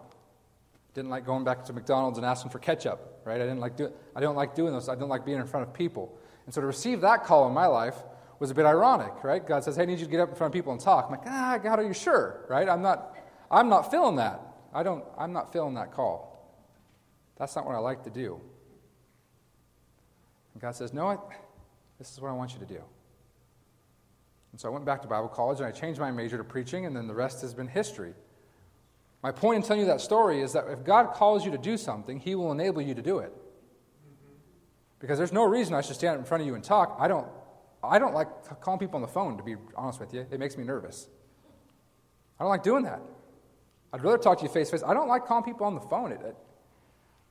Didn't 0.94 1.10
like 1.10 1.26
going 1.26 1.44
back 1.44 1.66
to 1.66 1.74
McDonald's 1.74 2.18
and 2.18 2.26
asking 2.26 2.52
for 2.52 2.60
ketchup, 2.60 3.22
right? 3.26 3.40
I 3.40 3.46
didn't 3.46 3.60
like 3.60 3.78
do, 3.78 3.92
I 4.16 4.20
don't 4.20 4.36
like 4.36 4.56
doing 4.56 4.74
those. 4.74 4.90
I 4.90 4.96
don't 4.96 5.10
like 5.10 5.26
being 5.26 5.40
in 5.40 5.48
front 5.48 5.68
of 5.68 5.74
people. 5.74 6.18
And 6.46 6.54
so 6.54 6.62
to 6.62 6.68
receive 6.68 7.02
that 7.02 7.24
call 7.24 7.48
in 7.48 7.54
my 7.54 7.68
life 7.68 7.96
was 8.40 8.52
a 8.52 8.56
bit 8.56 8.66
ironic, 8.66 9.24
right? 9.24 9.46
God 9.46 9.64
says, 9.64 9.76
hey, 9.76 9.84
I 9.84 9.86
need 9.86 10.00
you 10.00 10.06
to 10.06 10.12
get 10.12 10.20
up 10.20 10.30
in 10.30 10.36
front 10.36 10.54
of 10.54 10.54
people 10.54 10.72
and 10.72 10.82
talk. 10.82 11.06
I'm 11.06 11.12
like, 11.12 11.28
ah, 11.28 11.60
God, 11.62 11.80
are 11.80 11.84
you 11.84 11.94
sure, 11.94 12.46
right? 12.50 12.68
I'm 12.68 12.82
not, 12.82 13.16
I'm 13.50 13.70
not 13.70 13.92
feeling 13.92 14.18
that. 14.18 14.42
I 14.74 14.84
don't, 14.84 15.04
I'm 15.18 15.32
not 15.32 15.54
feeling 15.54 15.76
that 15.76 15.92
call. 15.92 16.32
That's 17.38 17.56
not 17.56 17.66
what 17.66 17.76
I 17.76 17.80
like 17.80 18.04
to 18.04 18.10
do. 18.10 18.40
And 20.54 20.62
God 20.62 20.76
says, 20.76 20.94
no, 20.94 21.08
I, 21.08 21.18
this 22.00 22.12
is 22.12 22.20
what 22.20 22.30
I 22.30 22.34
want 22.34 22.54
you 22.54 22.60
to 22.60 22.66
do. 22.66 22.82
And 24.52 24.60
so 24.60 24.70
I 24.70 24.72
went 24.72 24.86
back 24.86 25.02
to 25.02 25.08
Bible 25.08 25.30
college 25.30 25.60
and 25.60 25.68
I 25.68 25.72
changed 25.72 26.00
my 26.00 26.12
major 26.12 26.38
to 26.38 26.44
preaching, 26.44 26.86
and 26.86 26.96
then 26.96 27.08
the 27.08 27.14
rest 27.14 27.42
has 27.42 27.54
been 27.54 27.68
history. 27.68 28.14
My 29.24 29.32
point 29.32 29.58
in 29.58 29.64
telling 29.64 29.82
you 29.82 29.88
that 29.88 30.02
story 30.02 30.42
is 30.42 30.54
that 30.54 30.66
if 30.68 30.84
God 30.84 31.14
calls 31.14 31.46
you 31.46 31.52
to 31.52 31.58
do 31.58 31.78
something, 31.78 32.20
He 32.20 32.36
will 32.36 32.52
enable 32.52 32.82
you 32.82 32.94
to 32.96 33.02
do 33.02 33.20
it. 33.20 33.34
Because 35.00 35.18
there's 35.18 35.32
no 35.32 35.46
reason 35.46 35.74
I 35.74 35.82
should 35.82 35.96
stand 35.96 36.20
in 36.20 36.26
front 36.26 36.42
of 36.42 36.48
you 36.48 36.56
and 36.56 36.64
talk. 36.64 36.98
I 37.00 37.08
don't, 37.08 37.28
I 37.84 37.98
don't 37.98 38.14
like 38.14 38.28
calling 38.62 38.80
people 38.80 38.96
on 38.96 39.02
the 39.02 39.08
phone, 39.08 39.38
to 39.38 39.44
be 39.44 39.56
honest 39.76 40.00
with 40.00 40.14
you. 40.14 40.26
It 40.30 40.40
makes 40.40 40.58
me 40.58 40.64
nervous. 40.64 41.08
I 42.40 42.44
don't 42.44 42.50
like 42.50 42.64
doing 42.64 42.84
that. 42.84 43.02
I'd 43.94 44.04
rather 44.04 44.18
talk 44.18 44.40
to 44.40 44.44
you 44.44 44.50
face 44.50 44.70
to 44.70 44.78
face. 44.78 44.84
I 44.86 44.94
don't 44.94 45.08
like 45.08 45.26
calling 45.26 45.44
people 45.44 45.66
on 45.66 45.76
the 45.76 45.82
phone. 45.82 46.12
It, 46.12 46.22
it, 46.22 46.36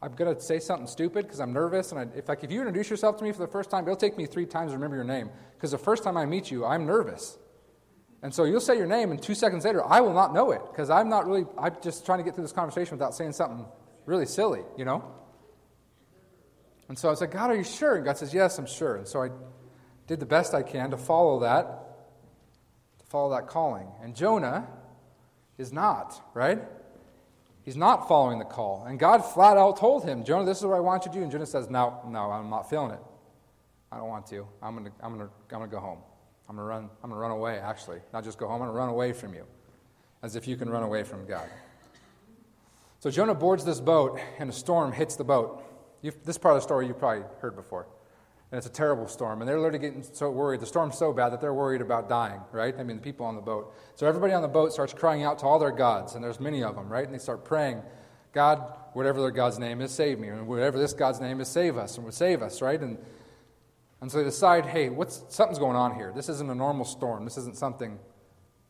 I'm 0.03 0.13
going 0.15 0.35
to 0.35 0.41
say 0.41 0.59
something 0.59 0.87
stupid 0.87 1.27
because 1.27 1.41
I'm 1.41 1.53
nervous. 1.53 1.93
And 1.93 2.01
I, 2.01 2.07
if, 2.17 2.29
like, 2.29 2.43
if 2.43 2.51
you 2.51 2.61
introduce 2.61 2.89
yourself 2.89 3.19
to 3.19 3.25
me 3.25 3.33
for 3.33 3.41
the 3.41 3.53
first 3.53 3.71
time, 3.71 3.85
it'll 3.85 3.97
take 3.97 4.17
me 4.17 4.27
three 4.27 4.47
times 4.47 4.71
to 4.71 4.77
remember 4.77 4.97
your 4.97 5.05
name. 5.05 5.31
Because 5.55 5.73
the 5.73 5.79
first 5.79 6.03
time 6.03 6.17
I 6.17 6.25
meet 6.25 6.51
you, 6.51 6.65
I'm 6.65 6.87
nervous. 6.87 7.37
And 8.23 8.35
so 8.35 8.45
you'll 8.45 8.61
say 8.61 8.77
your 8.77 8.87
name, 8.87 9.11
and 9.11 9.23
two 9.23 9.35
seconds 9.35 9.65
later, 9.65 9.85
I 9.85 10.01
will 10.01 10.13
not 10.13 10.35
know 10.35 10.51
it 10.53 10.61
because 10.71 10.91
I'm 10.91 11.09
not 11.09 11.27
really, 11.27 11.47
I'm 11.59 11.77
just 11.83 12.05
trying 12.05 12.19
to 12.19 12.25
get 12.25 12.35
through 12.35 12.45
this 12.45 12.53
conversation 12.53 12.97
without 12.97 13.15
saying 13.15 13.33
something 13.33 13.65
really 14.05 14.27
silly, 14.27 14.61
you 14.77 14.85
know? 14.85 15.05
And 16.89 16.99
so 16.99 17.09
I 17.09 17.13
was 17.13 17.21
like, 17.21 17.31
God, 17.31 17.51
are 17.51 17.57
you 17.57 17.65
sure? 17.65 17.97
And 17.97 18.05
God 18.05 18.19
says, 18.19 18.35
Yes, 18.35 18.59
I'm 18.59 18.67
sure. 18.67 18.97
And 18.97 19.07
so 19.07 19.23
I 19.23 19.29
did 20.07 20.19
the 20.19 20.27
best 20.27 20.55
I 20.55 20.63
can 20.63 20.91
to 20.91 20.99
follow 20.99 21.41
that, 21.41 21.65
to 22.99 23.07
follow 23.07 23.31
that 23.37 23.47
calling. 23.47 23.87
And 24.03 24.15
Jonah 24.15 24.67
is 25.57 25.73
not, 25.73 26.21
right? 26.35 26.59
He's 27.71 27.77
not 27.77 28.09
following 28.09 28.41
the 28.41 28.45
call. 28.45 28.85
And 28.89 28.99
God 28.99 29.19
flat 29.19 29.57
out 29.57 29.77
told 29.77 30.03
him, 30.03 30.25
Jonah, 30.25 30.45
this 30.45 30.59
is 30.59 30.67
what 30.67 30.75
I 30.75 30.81
want 30.81 31.05
you 31.05 31.13
to 31.13 31.19
do. 31.19 31.23
And 31.23 31.31
Jonah 31.31 31.47
says, 31.47 31.71
No, 31.71 32.01
no, 32.05 32.33
I'm 32.33 32.51
not 32.51 32.69
feeling 32.69 32.91
it. 32.91 32.99
I 33.93 33.99
don't 33.99 34.09
want 34.09 34.27
to. 34.27 34.45
I'm 34.61 34.75
going 34.75 34.87
to 34.87 34.93
I'm 35.01 35.13
gonna, 35.13 35.31
I'm 35.53 35.61
gonna 35.61 35.69
go 35.69 35.79
home. 35.79 36.01
I'm 36.49 36.57
going 36.57 36.67
to 36.67 36.69
run, 36.69 36.91
I'm 37.05 37.11
gonna 37.11 37.21
run 37.21 37.31
away, 37.31 37.61
actually. 37.61 38.01
Not 38.13 38.25
just 38.25 38.39
go 38.39 38.49
home, 38.49 38.55
I'm 38.55 38.63
going 38.63 38.71
to 38.71 38.77
run 38.77 38.89
away 38.89 39.13
from 39.13 39.35
you. 39.35 39.47
As 40.21 40.35
if 40.35 40.49
you 40.49 40.57
can 40.57 40.69
run 40.69 40.83
away 40.83 41.05
from 41.05 41.25
God. 41.27 41.49
So 42.99 43.09
Jonah 43.09 43.37
boards 43.37 43.65
this 43.65 43.79
boat, 43.79 44.19
and 44.41 44.51
a 44.51 44.53
storm 44.53 44.91
hits 44.91 45.15
the 45.15 45.23
boat. 45.23 45.63
You've, 46.03 46.17
this 46.25 46.39
part 46.39 46.57
of 46.57 46.63
the 46.63 46.65
story 46.65 46.89
you've 46.89 46.99
probably 46.99 47.23
heard 47.39 47.55
before 47.55 47.87
and 48.51 48.59
it's 48.59 48.67
a 48.67 48.71
terrible 48.71 49.07
storm. 49.07 49.41
And 49.41 49.49
they're 49.49 49.59
literally 49.59 49.79
getting 49.79 50.03
so 50.03 50.31
worried. 50.31 50.61
The 50.61 50.67
storm's 50.67 50.99
so 50.99 51.13
bad 51.13 51.31
that 51.31 51.41
they're 51.41 51.55
worried 51.55 51.81
about 51.81 52.09
dying, 52.09 52.41
right? 52.51 52.75
I 52.77 52.83
mean, 52.83 52.97
the 52.97 53.03
people 53.03 53.25
on 53.25 53.37
the 53.37 53.41
boat. 53.41 53.73
So 53.95 54.07
everybody 54.07 54.33
on 54.33 54.43
the 54.43 54.49
boat 54.49 54.73
starts 54.73 54.93
crying 54.93 55.23
out 55.23 55.39
to 55.41 55.47
all 55.47 55.59
their 55.59 55.71
gods, 55.71 56.15
and 56.15 56.25
there's 56.25 56.41
many 56.41 56.63
of 56.65 56.75
them, 56.75 56.89
right? 56.89 57.05
And 57.05 57.15
they 57.15 57.19
start 57.19 57.45
praying, 57.45 57.83
God, 58.33 58.61
whatever 58.93 59.21
their 59.21 59.31
God's 59.31 59.59
name 59.59 59.81
is, 59.81 59.93
save 59.93 60.19
me. 60.19 60.29
And 60.29 60.49
whatever 60.49 60.79
this 60.79 60.93
God's 60.93 61.21
name 61.21 61.41
is, 61.41 61.49
save 61.49 61.77
us, 61.77 61.97
and 61.97 62.05
would 62.05 62.15
save 62.15 62.43
us, 62.43 62.61
right? 62.61 62.81
And, 62.81 62.99
and 64.01 64.11
so 64.11 64.19
they 64.19 64.25
decide, 64.25 64.67
hey, 64.67 64.89
what's, 64.89 65.23
something's 65.29 65.61
going 65.61 65.77
on 65.77 65.95
here. 65.95 66.13
This 66.15 66.29
isn't 66.29 66.51
a 66.51 66.55
normal 66.55 66.85
storm. 66.85 67.25
This 67.25 67.39
isn't 67.39 67.57
something 67.57 68.01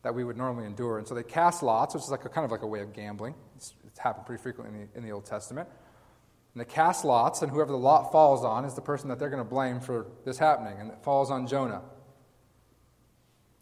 that 0.03 0.13
we 0.13 0.23
would 0.23 0.37
normally 0.37 0.65
endure. 0.65 0.99
And 0.99 1.07
so 1.07 1.15
they 1.15 1.23
cast 1.23 1.63
lots, 1.63 1.95
which 1.95 2.03
is 2.03 2.09
like 2.09 2.25
a, 2.25 2.29
kind 2.29 2.45
of 2.45 2.51
like 2.51 2.61
a 2.61 2.67
way 2.67 2.81
of 2.81 2.93
gambling. 2.93 3.35
It's, 3.55 3.73
it's 3.85 3.99
happened 3.99 4.25
pretty 4.25 4.41
frequently 4.41 4.79
in 4.79 4.87
the, 4.87 4.97
in 4.97 5.03
the 5.03 5.11
Old 5.11 5.25
Testament. 5.25 5.69
And 6.53 6.61
they 6.61 6.65
cast 6.65 7.05
lots, 7.05 7.41
and 7.41 7.51
whoever 7.51 7.71
the 7.71 7.77
lot 7.77 8.11
falls 8.11 8.43
on 8.43 8.65
is 8.65 8.73
the 8.73 8.81
person 8.81 9.09
that 9.09 9.19
they're 9.19 9.29
going 9.29 9.43
to 9.43 9.49
blame 9.49 9.79
for 9.79 10.07
this 10.25 10.37
happening, 10.37 10.79
and 10.79 10.91
it 10.91 10.97
falls 11.01 11.31
on 11.31 11.47
Jonah. 11.47 11.81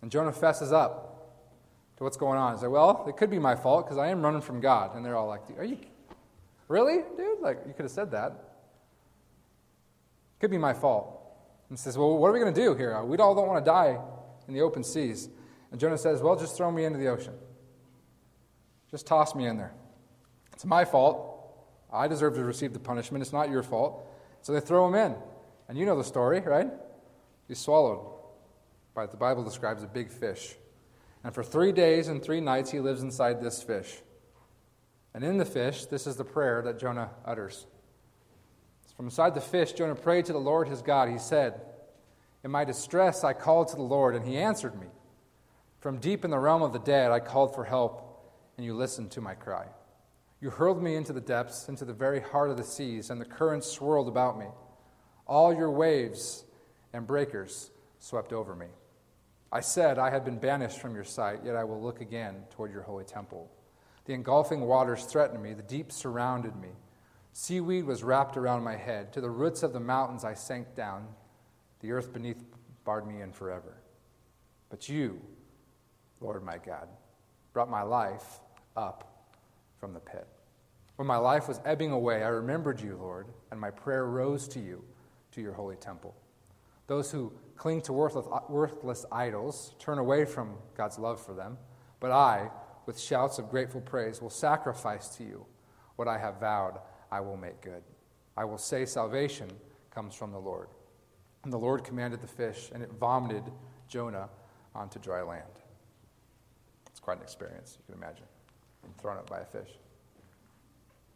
And 0.02 0.12
Jonah 0.12 0.32
fesses 0.32 0.72
up 0.72 1.96
to 1.98 2.04
what's 2.04 2.18
going 2.18 2.40
on. 2.40 2.54
He 2.54 2.62
says, 2.62 2.70
Well, 2.70 3.06
it 3.08 3.18
could 3.18 3.30
be 3.30 3.40
my 3.40 3.56
fault 3.56 3.86
because 3.86 3.98
I 3.98 4.08
am 4.08 4.22
running 4.22 4.42
from 4.42 4.62
God. 4.62 4.96
And 4.96 5.06
they're 5.06 5.16
all 5.16 5.28
like, 5.28 5.42
Are 5.58 5.64
you 5.64 5.78
really, 6.68 7.00
dude? 7.18 7.40
Like, 7.42 7.60
you 7.68 7.74
could 7.74 7.84
have 7.84 7.92
said 7.92 8.12
that. 8.12 8.32
It 10.38 10.40
could 10.40 10.52
be 10.52 10.58
my 10.58 10.74
fault. 10.74 11.22
And 11.70 11.78
he 11.78 11.82
says, 11.82 11.98
Well, 11.98 12.18
what 12.18 12.30
are 12.30 12.34
we 12.34 12.40
going 12.40 12.54
to 12.54 12.62
do 12.62 12.74
here? 12.74 13.04
We 13.04 13.18
all 13.18 13.36
don't 13.36 13.48
want 13.48 13.64
to 13.64 13.70
die 13.70 14.00
in 14.48 14.54
the 14.54 14.62
open 14.62 14.84
seas. 14.84 15.30
And 15.72 15.80
Jonah 15.80 15.98
says, 15.98 16.22
Well, 16.22 16.38
just 16.38 16.56
throw 16.56 16.72
me 16.72 16.86
into 16.86 16.98
the 16.98 17.08
ocean. 17.08 17.34
Just 18.90 19.06
toss 19.06 19.36
me 19.36 19.46
in 19.46 19.58
there. 19.58 19.74
It's 20.54 20.66
my 20.66 20.86
fault. 20.86 21.29
I 21.92 22.08
deserve 22.08 22.36
to 22.36 22.44
receive 22.44 22.74
the 22.74 22.80
punishment. 22.80 23.22
It's 23.22 23.34
not 23.34 23.50
your 23.50 23.64
fault. 23.64 24.06
So 24.42 24.54
they 24.54 24.60
throw 24.60 24.88
him 24.88 24.96
in. 24.96 25.16
And 25.68 25.78
you 25.78 25.86
know 25.86 25.98
the 25.98 26.04
story, 26.04 26.40
right? 26.42 26.70
He's 27.48 27.60
swallowed 27.60 28.06
by 28.94 29.06
the 29.06 29.18
Bible 29.18 29.44
describes 29.44 29.84
a 29.84 29.88
big 29.88 30.10
fish. 30.10 30.56
And 31.24 31.34
for 31.34 31.44
three 31.44 31.72
days 31.72 32.08
and 32.08 32.22
three 32.22 32.42
nights, 32.42 32.72
he 32.72 32.80
lives 32.80 33.02
inside 33.02 33.42
this 33.42 33.62
fish. 33.62 34.00
And 35.14 35.24
in 35.24 35.38
the 35.38 35.46
fish, 35.46 35.86
this 35.86 36.08
is 36.08 36.16
the 36.16 36.24
prayer 36.24 36.62
that 36.62 36.80
Jonah 36.80 37.10
utters. 37.26 37.66
From 38.96 39.06
inside 39.06 39.34
the 39.34 39.42
fish, 39.42 39.74
Jonah 39.74 39.96
prayed 39.96 40.26
to 40.26 40.34
the 40.34 40.40
Lord 40.40 40.68
his 40.68 40.82
God. 40.82 41.10
He 41.10 41.18
said, 41.18 41.62
In 42.44 42.52
my 42.52 42.66
distress, 42.66 43.24
I 43.24 43.34
called 43.34 43.70
to 43.70 43.76
the 43.76 43.82
Lord, 43.82 44.16
and 44.16 44.26
he 44.26 44.38
answered 44.38 44.80
me. 44.80 44.88
From 45.80 45.98
deep 45.98 46.26
in 46.26 46.32
the 46.32 46.38
realm 46.38 46.62
of 46.62 46.74
the 46.74 46.80
dead, 46.80 47.12
I 47.12 47.20
called 47.20 47.56
for 47.56 47.64
help, 47.64 48.34
and 48.58 48.66
you 48.66 48.74
listened 48.76 49.12
to 49.12 49.22
my 49.22 49.34
cry. 49.34 49.68
You 50.42 50.50
hurled 50.50 50.82
me 50.82 50.96
into 50.96 51.12
the 51.12 51.22
depths, 51.22 51.68
into 51.68 51.84
the 51.84 51.94
very 51.94 52.22
heart 52.22 52.50
of 52.50 52.58
the 52.58 52.64
seas, 52.64 53.10
and 53.10 53.20
the 53.20 53.26
currents 53.26 53.68
swirled 53.68 54.08
about 54.08 54.40
me. 54.40 54.48
All 55.28 55.54
your 55.54 55.72
waves 55.72 56.46
and 56.94 57.06
breakers 57.06 57.72
swept 58.00 58.32
over 58.32 58.56
me. 58.56 58.68
I 59.52 59.60
said, 59.60 59.98
I 59.98 60.10
had 60.10 60.24
been 60.24 60.38
banished 60.38 60.80
from 60.80 60.96
your 60.96 61.04
sight, 61.04 61.40
yet 61.44 61.56
I 61.56 61.64
will 61.64 61.82
look 61.82 62.02
again 62.02 62.44
toward 62.52 62.72
your 62.72 62.84
holy 62.84 63.04
temple. 63.04 63.52
The 64.06 64.14
engulfing 64.14 64.62
waters 64.62 65.06
threatened 65.06 65.44
me, 65.44 65.54
the 65.54 65.64
deep 65.64 65.92
surrounded 65.92 66.56
me. 66.56 66.70
Seaweed 67.34 67.86
was 67.86 68.04
wrapped 68.04 68.38
around 68.38 68.64
my 68.64 68.76
head. 68.76 69.14
To 69.14 69.22
the 69.22 69.30
roots 69.30 69.62
of 69.62 69.74
the 69.74 69.80
mountains 69.80 70.24
I 70.24 70.34
sank 70.34 70.76
down. 70.76 71.08
The 71.82 71.92
earth 71.92 72.12
beneath 72.14 72.44
barred 72.86 73.08
me 73.08 73.22
in 73.22 73.32
forever. 73.32 73.78
But 74.70 74.90
you, 74.90 75.22
Lord 76.22 76.44
my 76.44 76.58
God, 76.58 76.88
brought 77.54 77.70
my 77.70 77.84
life 77.84 78.40
up 78.76 79.09
from 79.80 79.94
the 79.94 80.00
pit. 80.00 80.28
When 80.96 81.08
my 81.08 81.18
life 81.18 81.48
was 81.48 81.62
ebbing 81.66 81.92
away, 81.92 82.24
I 82.24 82.28
remembered 82.28 82.82
you, 82.82 82.98
Lord, 82.98 83.28
and 83.52 83.60
my 83.60 83.72
prayer 83.72 84.06
rose 84.06 84.48
to 84.50 84.60
you, 84.60 84.84
to 85.32 85.42
your 85.42 85.54
holy 85.54 85.78
temple. 85.78 86.16
Those 86.88 87.12
who 87.12 87.32
cling 87.56 87.82
to 87.84 87.94
worthless, 87.94 88.26
worthless 88.50 89.06
idols 89.12 89.76
turn 89.80 89.98
away 89.98 90.26
from 90.26 90.56
God's 90.76 91.00
love 91.00 91.24
for 91.24 91.34
them, 91.34 91.58
but 92.00 92.12
I, 92.12 92.50
with 92.86 93.00
shouts 93.00 93.40
of 93.40 93.50
grateful 93.50 93.82
praise, 93.82 94.22
will 94.22 94.30
sacrifice 94.30 95.10
to 95.18 95.24
you 95.24 95.46
what 95.96 96.08
I 96.08 96.18
have 96.18 96.40
vowed 96.40 96.80
I 97.12 97.22
will 97.22 97.38
make 97.38 97.62
good. 97.62 97.84
I 98.38 98.46
will 98.46 98.58
say 98.58 98.86
salvation 98.86 99.50
comes 99.92 100.16
from 100.16 100.32
the 100.32 100.40
Lord. 100.40 100.70
And 101.44 101.54
the 101.54 101.58
Lord 101.58 101.84
commanded 101.84 102.22
the 102.22 102.28
fish, 102.28 102.70
and 102.74 102.84
it 102.84 102.92
vomited 103.00 103.44
Jonah 103.88 104.30
onto 104.76 105.00
dry 105.00 105.22
land. 105.22 105.44
It's 106.88 107.00
quite 107.00 107.18
an 107.18 107.24
experience, 107.24 107.78
you 107.78 107.86
can 107.94 108.02
imagine, 108.02 108.26
being 108.82 108.94
thrown 109.00 109.18
up 109.18 109.30
by 109.30 109.40
a 109.40 109.46
fish. 109.46 109.70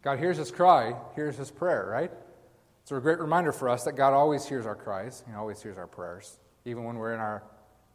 God 0.02 0.20
hears 0.20 0.38
his 0.38 0.52
cry, 0.52 0.96
hears 1.16 1.38
his 1.38 1.50
prayer, 1.50 1.88
right? 1.90 2.12
It's 2.82 2.92
a 2.92 3.00
great 3.00 3.20
reminder 3.20 3.54
for 3.54 3.70
us 3.70 3.86
that 3.86 3.94
God 3.94 4.14
always 4.14 4.46
hears 4.46 4.66
our 4.66 4.76
cries, 4.76 5.24
He 5.28 5.34
always 5.34 5.62
hears 5.62 5.78
our 5.78 5.88
prayers, 5.88 6.38
even 6.66 6.84
when 6.84 6.98
we're 6.98 7.14
in 7.14 7.22
our 7.22 7.44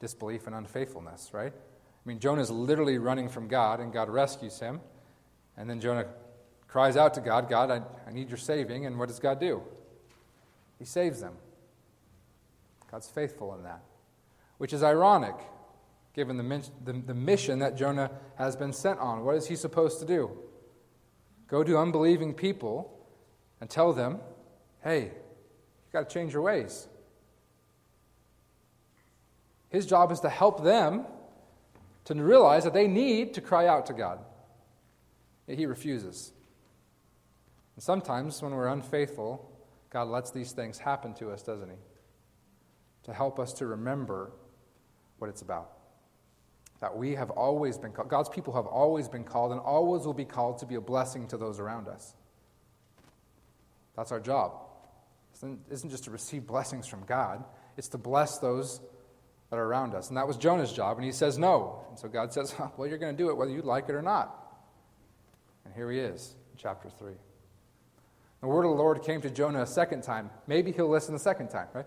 disbelief 0.01 0.47
and 0.47 0.57
unfaithfulness, 0.57 1.31
right? 1.33 1.53
I 1.53 2.09
mean, 2.09 2.21
Jonah 2.21 2.41
is 2.41 2.51
literally 2.51 2.97
running 2.97 3.29
from 3.29 3.49
God, 3.49 3.81
and 3.81 3.93
God 3.93 4.09
rescues 4.09 4.59
him. 4.59 4.81
And 5.59 5.69
then 5.69 5.81
Jonah 5.81 6.07
cries 6.69 6.97
out 6.97 7.15
to 7.15 7.21
God, 7.21 7.51
God, 7.51 7.71
I, 7.71 7.83
I 8.09 8.13
need 8.13 8.29
your 8.29 8.39
saving. 8.39 8.87
And 8.87 8.99
what 8.99 9.09
does 9.09 9.19
God 9.19 9.41
do? 9.41 9.63
He 10.79 10.85
saves 10.85 11.21
them. 11.21 11.35
God's 12.91 13.11
faithful 13.11 13.55
in 13.55 13.65
that, 13.65 13.83
which 14.57 14.73
is 14.73 14.83
ironic 14.83 15.35
given 16.15 16.37
the, 16.37 16.71
the, 16.85 16.93
the, 16.93 17.15
mission 17.15 17.61
that 17.61 17.77
Jonah 17.77 18.11
has 18.37 18.57
been 18.57 18.73
sent 18.73 18.99
on. 18.99 19.25
What 19.25 19.37
is 19.37 19.47
he 19.47 19.57
supposed 19.57 20.01
to 20.01 20.07
do? 20.07 20.31
Go 21.47 21.63
to 21.63 21.79
unbelieving 21.79 22.35
people 22.35 22.93
and 23.61 23.71
tell 23.71 23.93
them, 23.93 24.19
hey, 24.83 25.03
you've 25.03 25.93
got 25.93 26.09
to 26.09 26.13
change 26.13 26.33
your 26.33 26.43
ways. 26.43 26.89
His 29.69 29.87
job 29.87 30.11
is 30.13 30.21
to 30.21 30.29
help 30.29 30.65
them 30.65 31.05
to 32.05 32.15
realize 32.15 32.65
that 32.65 32.73
they 32.73 32.89
need 32.89 33.35
to 33.35 33.41
cry 33.41 33.67
out 33.67 33.87
to 33.87 33.93
God. 33.93 34.19
Yet 35.47 35.59
he 35.59 35.67
refuses. 35.67 36.33
And 37.77 37.83
sometimes 37.83 38.43
when 38.43 38.55
we're 38.55 38.69
unfaithful, 38.69 39.51
God 39.91 40.09
lets 40.09 40.31
these 40.31 40.53
things 40.53 40.79
happen 40.79 41.15
to 41.15 41.31
us, 41.31 41.43
doesn't 41.43 41.69
he? 41.69 41.77
To 43.05 43.13
help 43.13 43.39
us 43.39 43.53
to 43.55 43.67
remember 43.67 44.33
what 45.19 45.29
it's 45.29 45.43
about. 45.43 45.78
That 46.81 46.97
we 46.97 47.15
have 47.17 47.31
always 47.31 47.77
been 47.77 47.93
called, 47.93 48.09
God's 48.09 48.29
people 48.29 48.55
have 48.55 48.67
always 48.67 49.09
been 49.09 49.25
called 49.25 49.53
and 49.53 49.61
always 49.61 50.05
will 50.05 50.15
be 50.15 50.25
called 50.25 50.59
to 50.59 50.67
be 50.67 50.77
a 50.77 50.81
blessing 50.81 51.27
to 51.29 51.37
those 51.37 51.59
around 51.59 51.89
us. 51.89 52.15
That's 53.97 54.13
our 54.13 54.21
job. 54.21 54.53
It 55.43 55.59
isn't 55.71 55.91
just 55.91 56.05
to 56.05 56.11
receive 56.11 56.47
blessings 56.47 56.87
from 56.87 57.05
God, 57.05 57.45
it's 57.77 57.89
to 57.89 57.99
bless 57.99 58.39
those 58.39 58.81
that 59.51 59.57
are 59.57 59.65
around 59.65 59.95
us. 59.95 60.09
And 60.09 60.17
that 60.17 60.27
was 60.27 60.37
Jonah's 60.37 60.73
job, 60.73 60.99
and 60.99 61.05
he 61.05 61.13
says 61.13 61.39
no. 61.39 61.85
And 61.89 61.99
so 61.99 62.09
God 62.09 62.33
says, 62.33 62.55
Well, 62.77 62.89
you're 62.89 62.99
going 62.99 63.17
to 63.17 63.23
do 63.23 63.31
it 63.31 63.37
whether 63.37 63.51
you 63.51 63.63
like 63.63 63.89
it 63.89 63.95
or 63.95 64.03
not. 64.03 64.35
And 65.65 65.75
here 65.75 65.91
he 65.91 65.99
is 65.99 66.35
chapter 66.57 66.89
3. 66.91 67.13
The 68.41 68.47
word 68.47 68.65
of 68.65 68.71
the 68.71 68.77
Lord 68.77 69.03
came 69.03 69.21
to 69.23 69.31
Jonah 69.31 69.63
a 69.63 69.67
second 69.67 70.03
time. 70.03 70.31
Maybe 70.47 70.71
he'll 70.71 70.89
listen 70.89 71.13
the 71.13 71.21
second 71.21 71.49
time, 71.49 71.67
right? 71.73 71.87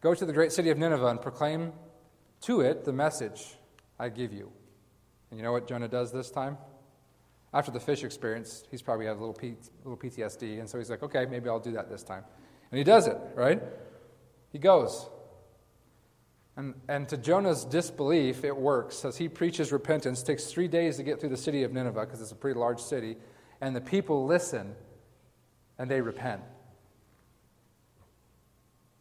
Go 0.00 0.14
to 0.14 0.24
the 0.24 0.32
great 0.32 0.52
city 0.52 0.70
of 0.70 0.78
Nineveh 0.78 1.06
and 1.06 1.20
proclaim 1.20 1.72
to 2.42 2.60
it 2.62 2.84
the 2.84 2.92
message 2.92 3.56
I 4.02 4.08
give 4.08 4.32
you. 4.32 4.50
And 5.30 5.38
you 5.38 5.44
know 5.44 5.52
what 5.52 5.68
Jonah 5.68 5.86
does 5.86 6.10
this 6.10 6.28
time? 6.28 6.58
After 7.54 7.70
the 7.70 7.78
fish 7.78 8.02
experience, 8.02 8.64
he's 8.68 8.82
probably 8.82 9.06
had 9.06 9.12
a 9.12 9.20
little, 9.20 9.32
P- 9.32 9.54
little 9.84 9.96
PTSD, 9.96 10.58
and 10.58 10.68
so 10.68 10.78
he's 10.78 10.90
like, 10.90 11.04
okay, 11.04 11.24
maybe 11.24 11.48
I'll 11.48 11.60
do 11.60 11.70
that 11.72 11.88
this 11.88 12.02
time. 12.02 12.24
And 12.72 12.78
he 12.78 12.82
does 12.82 13.06
it, 13.06 13.16
right? 13.36 13.62
He 14.50 14.58
goes. 14.58 15.08
And, 16.56 16.74
and 16.88 17.08
to 17.10 17.16
Jonah's 17.16 17.64
disbelief, 17.64 18.42
it 18.42 18.56
works. 18.56 19.04
As 19.04 19.18
he 19.18 19.28
preaches 19.28 19.70
repentance, 19.70 20.24
takes 20.24 20.46
three 20.46 20.68
days 20.68 20.96
to 20.96 21.04
get 21.04 21.20
through 21.20 21.30
the 21.30 21.36
city 21.36 21.62
of 21.62 21.72
Nineveh 21.72 22.00
because 22.00 22.20
it's 22.20 22.32
a 22.32 22.36
pretty 22.36 22.58
large 22.58 22.80
city, 22.80 23.16
and 23.60 23.76
the 23.76 23.80
people 23.80 24.26
listen 24.26 24.74
and 25.78 25.88
they 25.88 26.00
repent. 26.00 26.42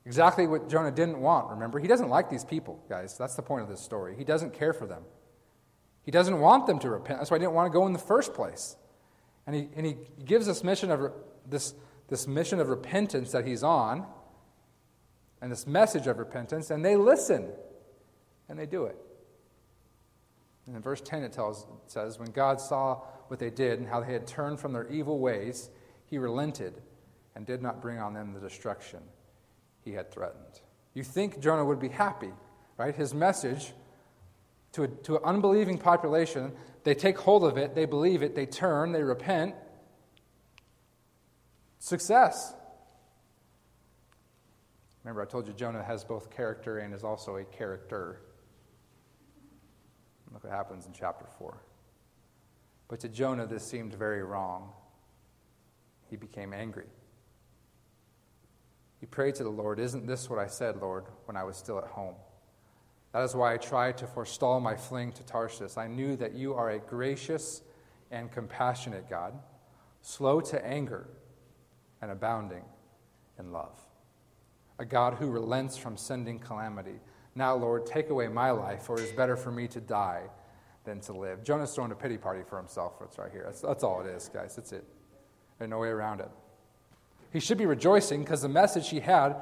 Exactly 0.05 0.47
what 0.47 0.67
Jonah 0.67 0.91
didn't 0.91 1.19
want, 1.19 1.49
remember? 1.49 1.79
He 1.79 1.87
doesn't 1.87 2.09
like 2.09 2.29
these 2.29 2.43
people, 2.43 2.83
guys. 2.89 3.17
That's 3.17 3.35
the 3.35 3.43
point 3.43 3.63
of 3.63 3.69
this 3.69 3.81
story. 3.81 4.15
He 4.17 4.23
doesn't 4.23 4.53
care 4.53 4.73
for 4.73 4.87
them. 4.87 5.03
He 6.03 6.11
doesn't 6.11 6.39
want 6.39 6.65
them 6.65 6.79
to 6.79 6.89
repent. 6.89 7.19
That's 7.19 7.29
why 7.29 7.37
he 7.37 7.41
didn't 7.41 7.53
want 7.53 7.71
to 7.71 7.77
go 7.77 7.85
in 7.85 7.93
the 7.93 7.99
first 7.99 8.33
place. 8.33 8.75
And 9.45 9.55
he, 9.55 9.69
and 9.75 9.85
he 9.85 9.97
gives 10.25 10.47
this 10.47 10.63
mission 10.63 10.89
of 10.89 11.11
this, 11.47 11.75
this 12.07 12.27
mission 12.27 12.59
of 12.59 12.69
repentance 12.69 13.31
that 13.31 13.45
he's 13.45 13.61
on 13.61 14.07
and 15.41 15.51
this 15.51 15.67
message 15.67 16.07
of 16.07 16.17
repentance, 16.17 16.71
and 16.71 16.83
they 16.83 16.95
listen 16.95 17.51
and 18.49 18.57
they 18.57 18.65
do 18.65 18.85
it. 18.85 18.95
And 20.65 20.75
in 20.75 20.81
verse 20.81 21.01
10, 21.01 21.23
it, 21.23 21.31
tells, 21.31 21.63
it 21.63 21.91
says, 21.91 22.19
When 22.19 22.31
God 22.31 22.59
saw 22.59 23.01
what 23.27 23.39
they 23.39 23.49
did 23.49 23.79
and 23.79 23.87
how 23.87 24.01
they 24.01 24.13
had 24.13 24.27
turned 24.27 24.59
from 24.59 24.73
their 24.73 24.87
evil 24.89 25.19
ways, 25.19 25.69
he 26.05 26.17
relented 26.17 26.81
and 27.35 27.45
did 27.45 27.61
not 27.61 27.81
bring 27.81 27.99
on 27.99 28.13
them 28.13 28.33
the 28.33 28.39
destruction 28.39 28.99
he 29.83 29.91
had 29.93 30.11
threatened. 30.11 30.61
You 30.93 31.03
think 31.03 31.39
Jonah 31.39 31.65
would 31.65 31.79
be 31.79 31.89
happy, 31.89 32.31
right? 32.77 32.95
His 32.95 33.13
message 33.13 33.73
to, 34.73 34.83
a, 34.83 34.87
to 34.87 35.17
an 35.17 35.23
unbelieving 35.23 35.77
population, 35.77 36.51
they 36.83 36.93
take 36.93 37.17
hold 37.17 37.43
of 37.43 37.57
it, 37.57 37.75
they 37.75 37.85
believe 37.85 38.23
it, 38.23 38.35
they 38.35 38.45
turn, 38.45 38.91
they 38.91 39.03
repent. 39.03 39.55
Success. 41.79 42.53
Remember, 45.03 45.21
I 45.21 45.25
told 45.25 45.47
you 45.47 45.53
Jonah 45.53 45.83
has 45.83 46.03
both 46.03 46.29
character 46.29 46.79
and 46.79 46.93
is 46.93 47.03
also 47.03 47.37
a 47.37 47.43
character. 47.43 48.21
Look 50.31 50.43
what 50.43 50.53
happens 50.53 50.85
in 50.85 50.93
chapter 50.93 51.25
4. 51.37 51.57
But 52.87 52.99
to 52.99 53.09
Jonah, 53.09 53.47
this 53.47 53.65
seemed 53.65 53.95
very 53.95 54.21
wrong. 54.21 54.69
He 56.09 56.15
became 56.15 56.53
angry. 56.53 56.85
He 59.01 59.05
prayed 59.07 59.35
to 59.35 59.43
the 59.43 59.49
Lord, 59.49 59.79
Isn't 59.79 60.07
this 60.07 60.29
what 60.29 60.39
I 60.39 60.47
said, 60.47 60.77
Lord, 60.77 61.03
when 61.25 61.35
I 61.35 61.43
was 61.43 61.57
still 61.57 61.77
at 61.77 61.87
home? 61.87 62.15
That 63.11 63.23
is 63.23 63.35
why 63.35 63.53
I 63.53 63.57
tried 63.57 63.97
to 63.97 64.07
forestall 64.07 64.61
my 64.61 64.77
fling 64.77 65.11
to 65.13 65.23
Tarshish. 65.23 65.75
I 65.75 65.87
knew 65.87 66.15
that 66.15 66.33
you 66.33 66.53
are 66.53 66.69
a 66.69 66.79
gracious 66.79 67.61
and 68.09 68.31
compassionate 68.31 69.09
God, 69.09 69.33
slow 70.01 70.39
to 70.39 70.65
anger 70.65 71.09
and 72.01 72.09
abounding 72.09 72.63
in 73.37 73.51
love 73.51 73.77
a 74.81 74.85
God 74.85 75.13
who 75.13 75.29
relents 75.29 75.77
from 75.77 75.95
sending 75.95 76.39
calamity. 76.39 76.99
Now, 77.35 77.55
Lord, 77.55 77.85
take 77.85 78.09
away 78.09 78.27
my 78.27 78.49
life, 78.49 78.81
for 78.81 78.99
it 78.99 79.03
is 79.03 79.11
better 79.11 79.37
for 79.37 79.51
me 79.51 79.67
to 79.69 79.79
die 79.79 80.23
than 80.83 80.99
to 81.01 81.13
live. 81.13 81.43
Jonah's 81.43 81.73
throwing 81.73 81.91
a 81.91 81.95
pity 81.95 82.17
party 82.17 82.41
for 82.43 82.57
himself. 82.57 82.93
It's 83.03 83.19
right 83.19 83.31
here. 83.31 83.43
That's, 83.45 83.61
that's 83.61 83.83
all 83.83 84.01
it 84.01 84.07
is, 84.07 84.29
guys. 84.33 84.55
That's 84.55 84.71
it. 84.71 84.83
There's 85.59 85.69
no 85.69 85.77
way 85.77 85.89
around 85.89 86.19
it. 86.19 86.29
He 87.31 87.39
should 87.39 87.57
be 87.57 87.65
rejoicing 87.65 88.23
because 88.23 88.41
the 88.41 88.49
message 88.49 88.89
he 88.89 88.99
had 88.99 89.35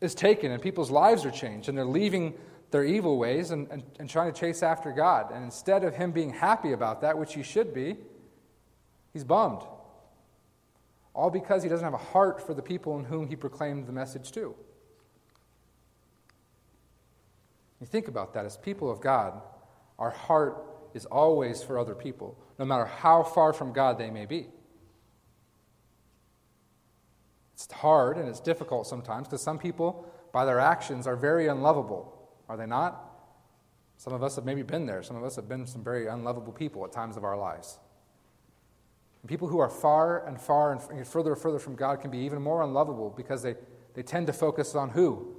is 0.00 0.14
taken 0.14 0.50
and 0.50 0.60
people's 0.60 0.90
lives 0.90 1.24
are 1.24 1.30
changed 1.30 1.68
and 1.68 1.78
they're 1.78 1.84
leaving 1.84 2.34
their 2.70 2.84
evil 2.84 3.18
ways 3.18 3.52
and, 3.52 3.68
and, 3.70 3.84
and 4.00 4.10
trying 4.10 4.32
to 4.32 4.38
chase 4.38 4.62
after 4.62 4.90
God. 4.90 5.30
And 5.32 5.44
instead 5.44 5.84
of 5.84 5.94
him 5.94 6.10
being 6.10 6.30
happy 6.30 6.72
about 6.72 7.02
that, 7.02 7.16
which 7.16 7.34
he 7.34 7.42
should 7.42 7.72
be, 7.72 7.96
he's 9.12 9.22
bummed. 9.22 9.62
All 11.14 11.30
because 11.30 11.62
he 11.62 11.68
doesn't 11.68 11.84
have 11.84 11.94
a 11.94 11.96
heart 11.96 12.44
for 12.44 12.52
the 12.52 12.62
people 12.62 12.98
in 12.98 13.04
whom 13.04 13.28
he 13.28 13.36
proclaimed 13.36 13.86
the 13.86 13.92
message 13.92 14.32
to. 14.32 14.56
You 17.80 17.86
think 17.86 18.08
about 18.08 18.34
that 18.34 18.44
as 18.44 18.56
people 18.56 18.90
of 18.90 19.00
God, 19.00 19.40
our 19.98 20.10
heart 20.10 20.66
is 20.94 21.06
always 21.06 21.62
for 21.62 21.78
other 21.78 21.94
people, 21.94 22.36
no 22.58 22.64
matter 22.64 22.86
how 22.86 23.22
far 23.22 23.52
from 23.52 23.72
God 23.72 23.98
they 23.98 24.10
may 24.10 24.26
be. 24.26 24.48
It's 27.54 27.70
hard 27.70 28.18
and 28.18 28.28
it's 28.28 28.40
difficult 28.40 28.86
sometimes 28.86 29.28
because 29.28 29.42
some 29.42 29.58
people, 29.58 30.06
by 30.32 30.44
their 30.44 30.58
actions, 30.60 31.06
are 31.06 31.16
very 31.16 31.46
unlovable. 31.46 32.12
Are 32.48 32.56
they 32.56 32.66
not? 32.66 33.00
Some 33.96 34.12
of 34.12 34.22
us 34.22 34.36
have 34.36 34.44
maybe 34.44 34.62
been 34.62 34.86
there. 34.86 35.02
Some 35.02 35.16
of 35.16 35.22
us 35.22 35.36
have 35.36 35.48
been 35.48 35.66
some 35.66 35.84
very 35.84 36.08
unlovable 36.08 36.52
people 36.52 36.84
at 36.84 36.92
times 36.92 37.16
of 37.16 37.24
our 37.24 37.38
lives. 37.38 37.78
And 39.22 39.28
people 39.28 39.48
who 39.48 39.58
are 39.60 39.70
far 39.70 40.26
and 40.26 40.38
far 40.38 40.72
and 40.72 41.06
further 41.06 41.32
and 41.32 41.40
further 41.40 41.58
from 41.58 41.76
God 41.76 42.00
can 42.00 42.10
be 42.10 42.18
even 42.18 42.42
more 42.42 42.62
unlovable 42.62 43.10
because 43.16 43.42
they, 43.42 43.54
they 43.94 44.02
tend 44.02 44.26
to 44.26 44.32
focus 44.32 44.74
on 44.74 44.90
who? 44.90 45.36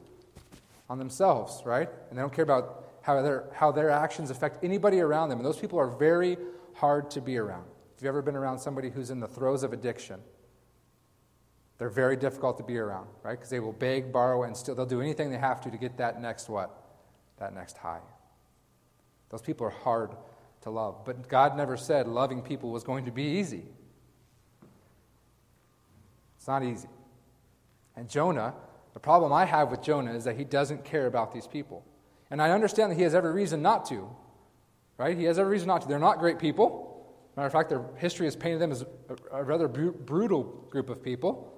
On 0.89 0.97
themselves, 0.97 1.61
right? 1.65 1.89
And 2.09 2.17
they 2.17 2.21
don't 2.21 2.33
care 2.33 2.43
about 2.43 2.85
how 3.01 3.21
their, 3.21 3.43
how 3.53 3.71
their 3.71 3.91
actions 3.91 4.31
affect 4.31 4.63
anybody 4.63 5.01
around 5.01 5.29
them. 5.29 5.39
And 5.39 5.45
those 5.45 5.59
people 5.59 5.77
are 5.77 5.87
very 5.87 6.37
hard 6.73 7.11
to 7.11 7.21
be 7.21 7.37
around. 7.37 7.65
If 7.95 8.01
you've 8.01 8.09
ever 8.09 8.21
been 8.21 8.35
around 8.35 8.57
somebody 8.57 8.89
who's 8.89 9.11
in 9.11 9.19
the 9.19 9.27
throes 9.27 9.63
of 9.63 9.73
addiction, 9.73 10.19
they're 11.77 11.89
very 11.89 12.15
difficult 12.15 12.57
to 12.57 12.63
be 12.63 12.77
around, 12.77 13.07
right? 13.23 13.33
Because 13.33 13.49
they 13.49 13.59
will 13.59 13.73
beg, 13.73 14.11
borrow, 14.11 14.43
and 14.43 14.55
steal. 14.55 14.75
They'll 14.75 14.85
do 14.85 15.01
anything 15.01 15.29
they 15.29 15.37
have 15.37 15.59
to 15.61 15.71
to 15.71 15.77
get 15.77 15.97
that 15.97 16.21
next 16.21 16.47
what? 16.47 16.71
That 17.37 17.53
next 17.53 17.77
high. 17.77 17.99
Those 19.29 19.41
people 19.41 19.67
are 19.67 19.71
hard 19.71 20.11
to 20.61 20.69
love. 20.69 21.03
But 21.05 21.27
God 21.27 21.57
never 21.57 21.75
said 21.75 22.07
loving 22.07 22.41
people 22.41 22.71
was 22.71 22.83
going 22.83 23.05
to 23.05 23.11
be 23.11 23.23
easy. 23.23 23.63
It's 26.37 26.47
not 26.47 26.63
easy. 26.63 26.87
And 27.97 28.09
Jonah, 28.09 28.53
the 28.93 28.99
problem 28.99 29.33
I 29.33 29.45
have 29.45 29.69
with 29.69 29.81
Jonah 29.81 30.13
is 30.13 30.23
that 30.23 30.37
he 30.37 30.45
doesn't 30.45 30.85
care 30.85 31.07
about 31.07 31.33
these 31.33 31.47
people. 31.47 31.85
And 32.31 32.41
I 32.41 32.51
understand 32.51 32.91
that 32.91 32.95
he 32.95 33.01
has 33.01 33.13
every 33.13 33.31
reason 33.31 33.61
not 33.61 33.85
to, 33.89 34.09
right? 34.97 35.17
He 35.17 35.25
has 35.25 35.37
every 35.37 35.51
reason 35.51 35.67
not 35.67 35.81
to. 35.81 35.87
They're 35.87 35.99
not 35.99 36.19
great 36.19 36.39
people. 36.39 36.91
Matter 37.35 37.47
of 37.47 37.51
fact, 37.51 37.69
their 37.69 37.83
history 37.97 38.25
has 38.27 38.35
painted 38.35 38.61
them 38.61 38.71
as 38.71 38.85
a 39.31 39.43
rather 39.43 39.67
brutal 39.67 40.43
group 40.69 40.89
of 40.89 41.03
people. 41.03 41.51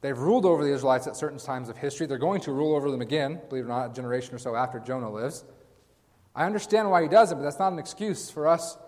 They've 0.00 0.18
ruled 0.18 0.46
over 0.46 0.64
the 0.64 0.72
Israelites 0.72 1.06
at 1.06 1.16
certain 1.16 1.38
times 1.38 1.68
of 1.68 1.76
history. 1.76 2.06
They're 2.06 2.18
going 2.18 2.40
to 2.42 2.52
rule 2.52 2.74
over 2.74 2.90
them 2.90 3.02
again, 3.02 3.40
believe 3.48 3.64
it 3.64 3.66
or 3.66 3.68
not, 3.68 3.90
a 3.90 3.94
generation 3.94 4.34
or 4.34 4.38
so 4.38 4.56
after 4.56 4.78
Jonah 4.78 5.10
lives. 5.10 5.44
I 6.34 6.46
understand 6.46 6.90
why 6.90 7.02
he 7.02 7.08
does 7.08 7.32
it, 7.32 7.34
but 7.34 7.42
that's 7.42 7.58
not 7.58 7.72
an 7.72 7.78
excuse 7.78 8.30
for 8.30 8.48
us, 8.48 8.78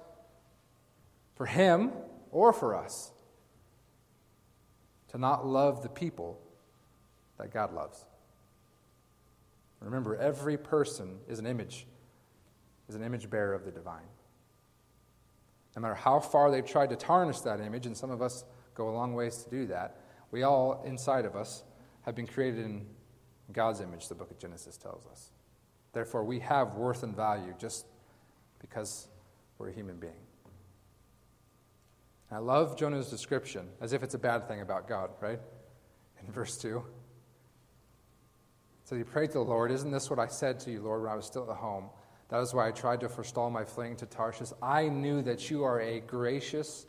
for 1.34 1.44
him, 1.44 1.92
or 2.30 2.52
for 2.52 2.74
us 2.74 3.12
to 5.08 5.18
not 5.18 5.46
love 5.46 5.82
the 5.82 5.88
people 5.88 6.40
that 7.38 7.52
God 7.52 7.74
loves. 7.74 8.06
Remember, 9.80 10.16
every 10.16 10.56
person 10.56 11.18
is 11.28 11.38
an 11.38 11.46
image, 11.46 11.86
is 12.88 12.94
an 12.94 13.02
image 13.02 13.28
bearer 13.28 13.52
of 13.52 13.64
the 13.64 13.70
divine. 13.72 14.06
No 15.74 15.82
matter 15.82 15.94
how 15.94 16.20
far 16.20 16.50
they've 16.50 16.64
tried 16.64 16.90
to 16.90 16.96
tarnish 16.96 17.40
that 17.40 17.60
image, 17.60 17.86
and 17.86 17.96
some 17.96 18.10
of 18.10 18.22
us 18.22 18.44
go 18.74 18.88
a 18.88 18.92
long 18.92 19.14
ways 19.14 19.38
to 19.38 19.50
do 19.50 19.66
that, 19.66 20.01
we 20.32 20.42
all, 20.42 20.82
inside 20.84 21.24
of 21.24 21.36
us, 21.36 21.62
have 22.02 22.16
been 22.16 22.26
created 22.26 22.64
in 22.64 22.84
God's 23.52 23.80
image, 23.80 24.08
the 24.08 24.14
book 24.16 24.30
of 24.30 24.38
Genesis 24.38 24.76
tells 24.76 25.06
us. 25.06 25.30
Therefore, 25.92 26.24
we 26.24 26.40
have 26.40 26.74
worth 26.74 27.04
and 27.04 27.14
value 27.14 27.54
just 27.58 27.86
because 28.58 29.08
we're 29.58 29.68
a 29.68 29.72
human 29.72 29.98
being. 29.98 30.12
I 32.30 32.38
love 32.38 32.78
Jonah's 32.78 33.10
description 33.10 33.68
as 33.80 33.92
if 33.92 34.02
it's 34.02 34.14
a 34.14 34.18
bad 34.18 34.48
thing 34.48 34.62
about 34.62 34.88
God, 34.88 35.10
right? 35.20 35.38
In 36.26 36.32
verse 36.32 36.56
2. 36.56 36.82
So 38.84 38.96
he 38.96 39.04
prayed 39.04 39.28
to 39.28 39.34
the 39.34 39.40
Lord, 39.40 39.70
Isn't 39.70 39.90
this 39.90 40.08
what 40.08 40.18
I 40.18 40.26
said 40.26 40.58
to 40.60 40.70
you, 40.70 40.80
Lord, 40.80 41.02
when 41.02 41.10
I 41.12 41.14
was 41.14 41.26
still 41.26 41.48
at 41.50 41.56
home? 41.56 41.90
That 42.30 42.40
is 42.40 42.54
why 42.54 42.68
I 42.68 42.70
tried 42.70 43.00
to 43.00 43.08
forestall 43.10 43.50
my 43.50 43.64
fleeing 43.64 43.96
to 43.96 44.06
Tarshish. 44.06 44.48
I 44.62 44.88
knew 44.88 45.20
that 45.22 45.50
you 45.50 45.64
are 45.64 45.80
a 45.80 46.00
gracious 46.00 46.86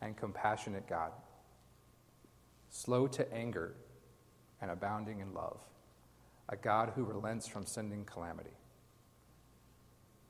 and 0.00 0.16
compassionate 0.16 0.88
God, 0.88 1.12
slow 2.70 3.06
to 3.08 3.32
anger 3.32 3.74
and 4.62 4.70
abounding 4.70 5.20
in 5.20 5.34
love, 5.34 5.58
a 6.48 6.56
God 6.56 6.92
who 6.94 7.04
relents 7.04 7.46
from 7.46 7.66
sending 7.66 8.04
calamity. 8.04 8.56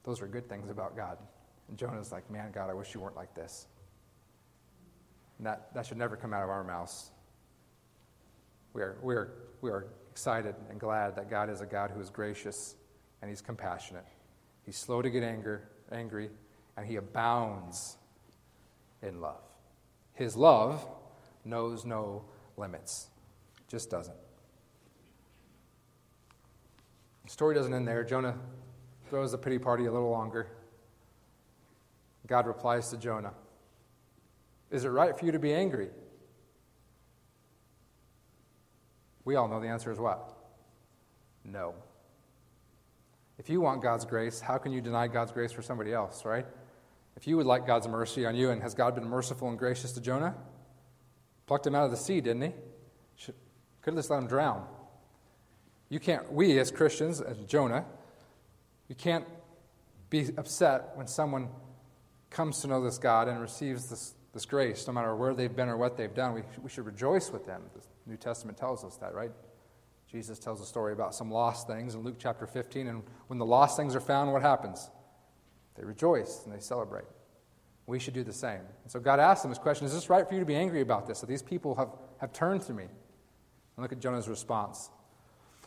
Those 0.02 0.20
are 0.22 0.26
good 0.26 0.48
things 0.48 0.70
about 0.70 0.96
God. 0.96 1.18
And 1.68 1.78
Jonah's 1.78 2.10
like, 2.10 2.28
Man, 2.30 2.50
God, 2.52 2.70
I 2.70 2.74
wish 2.74 2.94
you 2.94 3.00
weren't 3.00 3.16
like 3.16 3.34
this. 3.34 3.66
And 5.38 5.46
that, 5.46 5.72
that 5.74 5.86
should 5.86 5.98
never 5.98 6.16
come 6.16 6.34
out 6.34 6.42
of 6.42 6.50
our 6.50 6.64
mouths. 6.64 7.10
We 8.72 8.82
are, 8.82 8.98
we, 9.02 9.14
are, 9.14 9.32
we 9.60 9.70
are 9.70 9.86
excited 10.10 10.54
and 10.68 10.78
glad 10.78 11.16
that 11.16 11.30
God 11.30 11.50
is 11.50 11.60
a 11.60 11.66
God 11.66 11.90
who 11.90 12.00
is 12.00 12.10
gracious 12.10 12.74
and 13.20 13.28
He's 13.28 13.40
compassionate. 13.40 14.04
He's 14.64 14.76
slow 14.76 15.02
to 15.02 15.10
get 15.10 15.22
anger, 15.22 15.68
angry, 15.90 16.30
and 16.76 16.86
He 16.86 16.96
abounds 16.96 17.96
in 19.02 19.20
love. 19.20 19.40
His 20.14 20.36
love 20.36 20.86
knows 21.44 21.84
no 21.84 22.24
limits, 22.56 23.08
just 23.68 23.90
doesn't. 23.90 24.16
The 27.24 27.30
story 27.30 27.54
doesn't 27.54 27.72
end 27.72 27.86
there. 27.86 28.04
Jonah 28.04 28.36
throws 29.08 29.32
the 29.32 29.38
pity 29.38 29.58
party 29.58 29.86
a 29.86 29.92
little 29.92 30.10
longer. 30.10 30.48
God 32.26 32.46
replies 32.46 32.90
to 32.90 32.96
Jonah. 32.96 33.32
Is 34.70 34.84
it 34.84 34.88
right 34.88 35.18
for 35.18 35.26
you 35.26 35.32
to 35.32 35.38
be 35.38 35.52
angry? 35.52 35.88
We 39.24 39.36
all 39.36 39.48
know 39.48 39.60
the 39.60 39.68
answer 39.68 39.90
is 39.90 39.98
what? 39.98 40.36
No. 41.44 41.74
If 43.38 43.48
you 43.48 43.60
want 43.60 43.82
God's 43.82 44.04
grace, 44.04 44.40
how 44.40 44.58
can 44.58 44.72
you 44.72 44.80
deny 44.80 45.08
God's 45.08 45.32
grace 45.32 45.50
for 45.50 45.62
somebody 45.62 45.92
else, 45.92 46.24
right? 46.24 46.46
If 47.16 47.26
you 47.26 47.36
would 47.36 47.46
like 47.46 47.66
God's 47.66 47.88
mercy 47.88 48.26
on 48.26 48.34
you, 48.34 48.50
and 48.50 48.62
has 48.62 48.74
God 48.74 48.94
been 48.94 49.08
merciful 49.08 49.48
and 49.48 49.58
gracious 49.58 49.92
to 49.92 50.00
Jonah? 50.00 50.34
Plucked 51.50 51.66
him 51.66 51.74
out 51.74 51.84
of 51.84 51.90
the 51.90 51.96
sea, 51.96 52.20
didn't 52.20 52.42
he? 52.42 52.52
Should, 53.16 53.34
could 53.82 53.94
have 53.94 53.98
just 53.98 54.08
let 54.08 54.20
him 54.20 54.28
drown. 54.28 54.64
You 55.88 55.98
can't, 55.98 56.32
we 56.32 56.60
as 56.60 56.70
Christians, 56.70 57.20
as 57.20 57.38
Jonah, 57.38 57.86
you 58.86 58.94
can't 58.94 59.24
be 60.10 60.28
upset 60.38 60.92
when 60.94 61.08
someone 61.08 61.48
comes 62.30 62.60
to 62.60 62.68
know 62.68 62.80
this 62.84 62.98
God 62.98 63.26
and 63.26 63.40
receives 63.40 63.90
this 63.90 64.14
this 64.32 64.46
grace, 64.46 64.86
no 64.86 64.92
matter 64.92 65.16
where 65.16 65.34
they've 65.34 65.56
been 65.56 65.68
or 65.68 65.76
what 65.76 65.96
they've 65.96 66.14
done. 66.14 66.34
We, 66.34 66.42
we 66.62 66.70
should 66.70 66.86
rejoice 66.86 67.32
with 67.32 67.46
them. 67.46 67.62
The 67.74 67.80
New 68.06 68.16
Testament 68.16 68.56
tells 68.56 68.84
us 68.84 68.94
that, 68.98 69.12
right? 69.12 69.32
Jesus 70.08 70.38
tells 70.38 70.60
a 70.60 70.64
story 70.64 70.92
about 70.92 71.16
some 71.16 71.32
lost 71.32 71.66
things 71.66 71.96
in 71.96 72.04
Luke 72.04 72.14
chapter 72.16 72.46
15, 72.46 72.86
and 72.86 73.02
when 73.26 73.40
the 73.40 73.44
lost 73.44 73.76
things 73.76 73.96
are 73.96 74.00
found, 74.00 74.32
what 74.32 74.42
happens? 74.42 74.88
They 75.74 75.84
rejoice 75.84 76.42
and 76.44 76.54
they 76.54 76.60
celebrate. 76.60 77.06
We 77.90 77.98
should 77.98 78.14
do 78.14 78.22
the 78.22 78.32
same. 78.32 78.60
And 78.84 78.92
so 78.92 79.00
God 79.00 79.18
asked 79.18 79.42
them 79.42 79.50
this 79.50 79.58
question 79.58 79.84
Is 79.84 79.92
this 79.92 80.08
right 80.08 80.26
for 80.26 80.34
you 80.34 80.38
to 80.38 80.46
be 80.46 80.54
angry 80.54 80.80
about 80.80 81.08
this? 81.08 81.20
That 81.20 81.26
these 81.26 81.42
people 81.42 81.74
have, 81.74 81.88
have 82.18 82.32
turned 82.32 82.62
to 82.62 82.72
me? 82.72 82.84
And 82.84 83.82
look 83.82 83.90
at 83.90 83.98
Jonah's 83.98 84.28
response. 84.28 84.90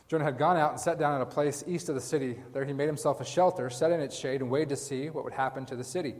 Jonah 0.08 0.24
had 0.24 0.38
gone 0.38 0.56
out 0.56 0.70
and 0.70 0.80
sat 0.80 0.98
down 0.98 1.14
at 1.14 1.20
a 1.20 1.26
place 1.26 1.62
east 1.66 1.90
of 1.90 1.94
the 1.94 2.00
city. 2.00 2.38
There 2.54 2.64
he 2.64 2.72
made 2.72 2.86
himself 2.86 3.20
a 3.20 3.26
shelter, 3.26 3.68
sat 3.68 3.90
in 3.90 4.00
its 4.00 4.16
shade, 4.16 4.40
and 4.40 4.50
waited 4.50 4.70
to 4.70 4.76
see 4.76 5.10
what 5.10 5.24
would 5.24 5.34
happen 5.34 5.66
to 5.66 5.76
the 5.76 5.84
city. 5.84 6.14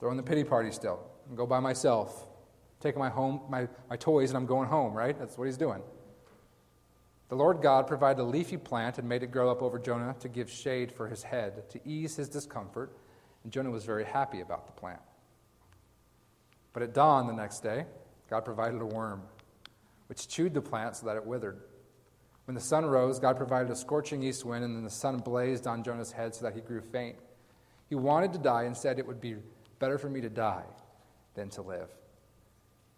Throwing 0.00 0.16
the 0.16 0.24
pity 0.24 0.42
party 0.42 0.72
still 0.72 0.98
and 1.28 1.36
go 1.36 1.46
by 1.46 1.60
myself, 1.60 2.26
taking 2.80 2.98
my 2.98 3.08
home, 3.08 3.42
my, 3.48 3.68
my 3.88 3.96
toys, 3.96 4.30
and 4.30 4.36
I'm 4.36 4.46
going 4.46 4.68
home, 4.68 4.92
right? 4.92 5.16
That's 5.16 5.38
what 5.38 5.44
he's 5.44 5.56
doing. 5.56 5.82
The 7.28 7.36
Lord 7.36 7.62
God 7.62 7.86
provided 7.86 8.20
a 8.20 8.24
leafy 8.24 8.56
plant 8.56 8.98
and 8.98 9.08
made 9.08 9.22
it 9.22 9.30
grow 9.30 9.50
up 9.52 9.62
over 9.62 9.78
Jonah 9.78 10.16
to 10.18 10.28
give 10.28 10.50
shade 10.50 10.90
for 10.90 11.06
his 11.06 11.22
head, 11.22 11.70
to 11.70 11.80
ease 11.84 12.16
his 12.16 12.28
discomfort, 12.28 12.96
and 13.46 13.52
Jonah 13.52 13.70
was 13.70 13.84
very 13.84 14.04
happy 14.04 14.40
about 14.40 14.66
the 14.66 14.72
plant. 14.72 14.98
But 16.72 16.82
at 16.82 16.92
dawn 16.92 17.28
the 17.28 17.32
next 17.32 17.60
day, 17.60 17.86
God 18.28 18.44
provided 18.44 18.82
a 18.82 18.84
worm, 18.84 19.22
which 20.08 20.26
chewed 20.26 20.52
the 20.52 20.60
plant 20.60 20.96
so 20.96 21.06
that 21.06 21.14
it 21.14 21.24
withered. 21.24 21.60
When 22.46 22.56
the 22.56 22.60
sun 22.60 22.84
rose, 22.84 23.20
God 23.20 23.36
provided 23.36 23.70
a 23.70 23.76
scorching 23.76 24.24
east 24.24 24.44
wind, 24.44 24.64
and 24.64 24.74
then 24.74 24.82
the 24.82 24.90
sun 24.90 25.18
blazed 25.18 25.68
on 25.68 25.84
Jonah's 25.84 26.10
head 26.10 26.34
so 26.34 26.44
that 26.44 26.54
he 26.54 26.60
grew 26.60 26.80
faint. 26.80 27.14
He 27.88 27.94
wanted 27.94 28.32
to 28.32 28.40
die 28.40 28.64
and 28.64 28.76
said, 28.76 28.98
It 28.98 29.06
would 29.06 29.20
be 29.20 29.36
better 29.78 29.96
for 29.96 30.10
me 30.10 30.20
to 30.22 30.28
die 30.28 30.64
than 31.36 31.48
to 31.50 31.62
live. 31.62 31.88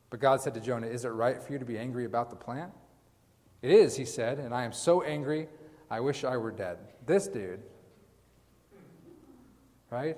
But 0.08 0.20
God 0.20 0.40
said 0.40 0.54
to 0.54 0.61
Jonah, 0.61 0.87
Is 0.87 1.04
it 1.04 1.11
right 1.11 1.42
for 1.42 1.52
you 1.52 1.58
to 1.58 1.66
be 1.66 1.76
angry 1.76 2.06
about 2.06 2.30
the 2.30 2.37
plant? 2.37 2.72
It 3.61 3.70
is, 3.70 3.98
he 3.98 4.06
said, 4.06 4.38
and 4.38 4.54
I 4.54 4.64
am 4.64 4.72
so 4.72 5.02
angry, 5.02 5.46
I 5.90 6.00
wish 6.00 6.24
I 6.24 6.38
were 6.38 6.52
dead. 6.52 6.78
This 7.04 7.28
dude, 7.28 7.61
right? 9.90 10.16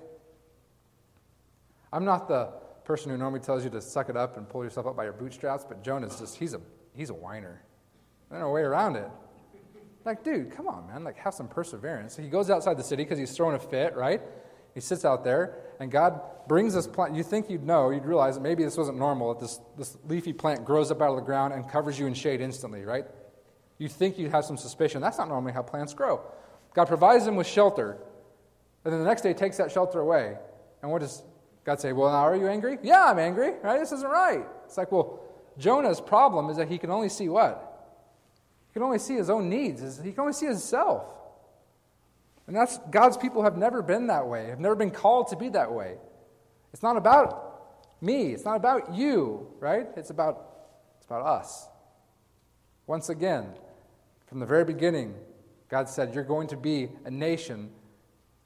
I'm 1.92 2.04
not 2.04 2.28
the 2.28 2.52
person 2.84 3.10
who 3.10 3.16
normally 3.16 3.40
tells 3.40 3.64
you 3.64 3.70
to 3.70 3.80
suck 3.80 4.08
it 4.08 4.16
up 4.16 4.36
and 4.36 4.48
pull 4.48 4.64
yourself 4.64 4.86
up 4.86 4.96
by 4.96 5.04
your 5.04 5.12
bootstraps, 5.12 5.64
but 5.64 5.82
Jonah's 5.82 6.18
just, 6.18 6.36
he's 6.36 6.54
a, 6.54 6.60
he's 6.94 7.10
a 7.10 7.14
whiner. 7.14 7.62
There's 8.28 8.40
no 8.40 8.50
way 8.50 8.62
around 8.62 8.96
it. 8.96 9.08
Like, 10.04 10.24
dude, 10.24 10.52
come 10.52 10.66
on, 10.66 10.86
man. 10.86 11.04
Like, 11.04 11.16
have 11.18 11.34
some 11.34 11.48
perseverance. 11.48 12.16
So 12.16 12.22
he 12.22 12.28
goes 12.28 12.48
outside 12.48 12.76
the 12.76 12.82
city 12.82 13.04
because 13.04 13.18
he's 13.18 13.32
throwing 13.32 13.54
a 13.54 13.58
fit, 13.58 13.94
right? 13.94 14.22
He 14.74 14.80
sits 14.80 15.04
out 15.04 15.24
there, 15.24 15.58
and 15.78 15.90
God 15.90 16.20
brings 16.48 16.74
this 16.74 16.86
plant. 16.86 17.14
You 17.14 17.22
think 17.22 17.50
you'd 17.50 17.64
know, 17.64 17.90
you'd 17.90 18.04
realize 18.04 18.36
that 18.36 18.40
maybe 18.40 18.64
this 18.64 18.76
wasn't 18.76 18.98
normal, 18.98 19.34
that 19.34 19.40
this, 19.40 19.60
this 19.76 19.96
leafy 20.06 20.32
plant 20.32 20.64
grows 20.64 20.90
up 20.90 21.02
out 21.02 21.10
of 21.10 21.16
the 21.16 21.22
ground 21.22 21.52
and 21.52 21.68
covers 21.68 21.98
you 21.98 22.06
in 22.06 22.14
shade 22.14 22.40
instantly, 22.40 22.84
right? 22.84 23.04
You'd 23.78 23.92
think 23.92 24.18
you'd 24.18 24.30
have 24.30 24.44
some 24.44 24.56
suspicion. 24.56 25.00
That's 25.00 25.18
not 25.18 25.28
normally 25.28 25.52
how 25.52 25.62
plants 25.62 25.92
grow. 25.92 26.22
God 26.74 26.86
provides 26.86 27.24
them 27.24 27.36
with 27.36 27.46
shelter, 27.46 27.98
and 28.84 28.92
then 28.92 29.00
the 29.00 29.06
next 29.06 29.22
day 29.22 29.34
takes 29.34 29.56
that 29.56 29.72
shelter 29.72 30.00
away. 30.00 30.36
And 30.82 30.90
what 30.90 31.00
does 31.00 31.22
God 31.64 31.80
say? 31.80 31.92
Well, 31.92 32.10
now 32.10 32.26
are 32.26 32.36
you 32.36 32.48
angry? 32.48 32.78
Yeah, 32.82 33.10
I'm 33.10 33.18
angry, 33.18 33.52
right? 33.62 33.78
This 33.78 33.92
isn't 33.92 34.08
right. 34.08 34.44
It's 34.64 34.76
like, 34.76 34.90
well, 34.90 35.20
Jonah's 35.58 36.00
problem 36.00 36.48
is 36.48 36.56
that 36.56 36.68
he 36.68 36.78
can 36.78 36.90
only 36.90 37.08
see 37.08 37.28
what? 37.28 37.66
He 38.68 38.74
can 38.74 38.82
only 38.82 38.98
see 38.98 39.14
his 39.14 39.28
own 39.28 39.48
needs. 39.48 40.00
He 40.02 40.12
can 40.12 40.20
only 40.20 40.32
see 40.32 40.46
himself. 40.46 41.04
And 42.46 42.56
that's 42.56 42.78
God's 42.90 43.16
people 43.16 43.42
have 43.42 43.56
never 43.56 43.82
been 43.82 44.08
that 44.08 44.26
way, 44.26 44.48
have 44.48 44.60
never 44.60 44.74
been 44.74 44.90
called 44.90 45.28
to 45.28 45.36
be 45.36 45.50
that 45.50 45.72
way. 45.72 45.96
It's 46.72 46.82
not 46.82 46.96
about 46.96 47.46
me, 48.00 48.32
it's 48.32 48.44
not 48.44 48.56
about 48.56 48.94
you, 48.94 49.48
right? 49.60 49.86
It's 49.96 50.10
about 50.10 50.46
it's 50.96 51.06
about 51.06 51.26
us. 51.26 51.68
Once 52.86 53.08
again, 53.08 53.46
from 54.26 54.40
the 54.40 54.46
very 54.46 54.64
beginning, 54.64 55.14
God 55.68 55.88
said, 55.88 56.14
You're 56.14 56.24
going 56.24 56.48
to 56.48 56.56
be 56.56 56.88
a 57.04 57.10
nation 57.10 57.70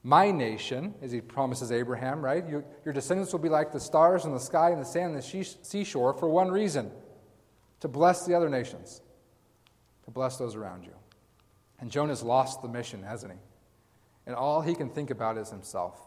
my 0.06 0.30
nation, 0.30 0.94
as 1.00 1.10
he 1.10 1.22
promises 1.22 1.72
Abraham, 1.72 2.22
right? 2.22 2.46
Your, 2.46 2.62
your 2.84 2.92
descendants 2.92 3.32
will 3.32 3.40
be 3.40 3.48
like 3.48 3.72
the 3.72 3.80
stars 3.80 4.26
in 4.26 4.32
the 4.32 4.38
sky 4.38 4.70
and 4.70 4.80
the 4.80 4.84
sand 4.84 5.14
on 5.14 5.16
the 5.16 5.44
seashore 5.62 6.12
for 6.12 6.28
one 6.28 6.50
reason 6.50 6.90
to 7.80 7.88
bless 7.88 8.26
the 8.26 8.34
other 8.34 8.50
nations, 8.50 9.00
to 10.04 10.10
bless 10.10 10.36
those 10.36 10.56
around 10.56 10.84
you. 10.84 10.92
And 11.80 11.90
Jonah's 11.90 12.22
lost 12.22 12.60
the 12.60 12.68
mission, 12.68 13.02
hasn't 13.02 13.32
he? 13.32 13.38
And 14.26 14.36
all 14.36 14.60
he 14.60 14.74
can 14.74 14.90
think 14.90 15.10
about 15.10 15.38
is 15.38 15.48
himself. 15.48 15.98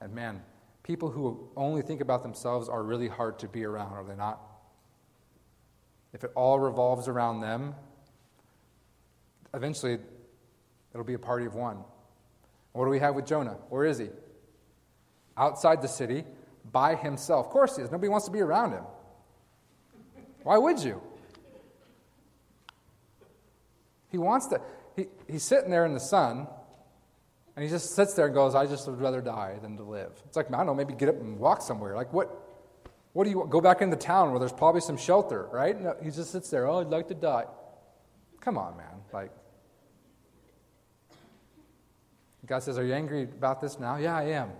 And 0.00 0.14
man, 0.14 0.42
people 0.82 1.10
who 1.10 1.50
only 1.56 1.82
think 1.82 2.00
about 2.00 2.22
themselves 2.22 2.70
are 2.70 2.82
really 2.82 3.08
hard 3.08 3.38
to 3.40 3.48
be 3.48 3.64
around, 3.64 3.92
are 3.92 4.04
they 4.04 4.16
not? 4.16 4.40
If 6.14 6.24
it 6.24 6.32
all 6.34 6.58
revolves 6.58 7.06
around 7.06 7.40
them, 7.40 7.74
eventually 9.52 9.98
it'll 10.94 11.04
be 11.04 11.14
a 11.14 11.18
party 11.18 11.44
of 11.44 11.54
one. 11.54 11.84
What 12.72 12.84
do 12.84 12.90
we 12.90 13.00
have 13.00 13.14
with 13.14 13.26
Jonah? 13.26 13.56
Where 13.68 13.84
is 13.84 13.98
he? 13.98 14.08
Outside 15.36 15.82
the 15.82 15.88
city, 15.88 16.24
by 16.70 16.94
himself. 16.94 17.46
Of 17.46 17.52
course 17.52 17.76
he 17.76 17.82
is. 17.82 17.90
Nobody 17.90 18.08
wants 18.08 18.26
to 18.26 18.32
be 18.32 18.40
around 18.40 18.72
him. 18.72 18.84
Why 20.42 20.58
would 20.58 20.78
you? 20.78 21.02
He 24.10 24.18
wants 24.18 24.46
to. 24.48 24.60
He, 24.96 25.06
he's 25.28 25.42
sitting 25.42 25.70
there 25.70 25.86
in 25.86 25.94
the 25.94 26.00
sun, 26.00 26.46
and 27.56 27.64
he 27.64 27.70
just 27.70 27.94
sits 27.94 28.14
there 28.14 28.26
and 28.26 28.34
goes, 28.34 28.54
I 28.54 28.66
just 28.66 28.88
would 28.88 29.00
rather 29.00 29.20
die 29.20 29.58
than 29.62 29.76
to 29.76 29.82
live. 29.82 30.12
It's 30.26 30.36
like, 30.36 30.52
I 30.52 30.56
don't 30.58 30.66
know, 30.66 30.74
maybe 30.74 30.94
get 30.94 31.08
up 31.08 31.20
and 31.20 31.38
walk 31.38 31.62
somewhere. 31.62 31.94
Like, 31.94 32.12
what? 32.12 32.46
What 33.12 33.24
do 33.24 33.30
you 33.30 33.44
go 33.50 33.60
back 33.60 33.82
into 33.82 33.96
town 33.96 34.30
where 34.30 34.38
there's 34.38 34.52
probably 34.52 34.80
some 34.80 34.96
shelter, 34.96 35.48
right? 35.50 35.80
No, 35.80 35.96
he 36.00 36.10
just 36.10 36.30
sits 36.30 36.48
there, 36.48 36.68
oh, 36.68 36.80
I'd 36.80 36.86
like 36.86 37.08
to 37.08 37.14
die. 37.14 37.44
Come 38.40 38.56
on, 38.56 38.76
man. 38.76 39.02
Like, 39.12 39.32
God 42.50 42.64
says, 42.64 42.78
Are 42.78 42.84
you 42.84 42.92
angry 42.92 43.22
about 43.22 43.60
this 43.60 43.78
now? 43.78 43.96
Yeah, 43.96 44.16
I 44.16 44.24
am. 44.24 44.50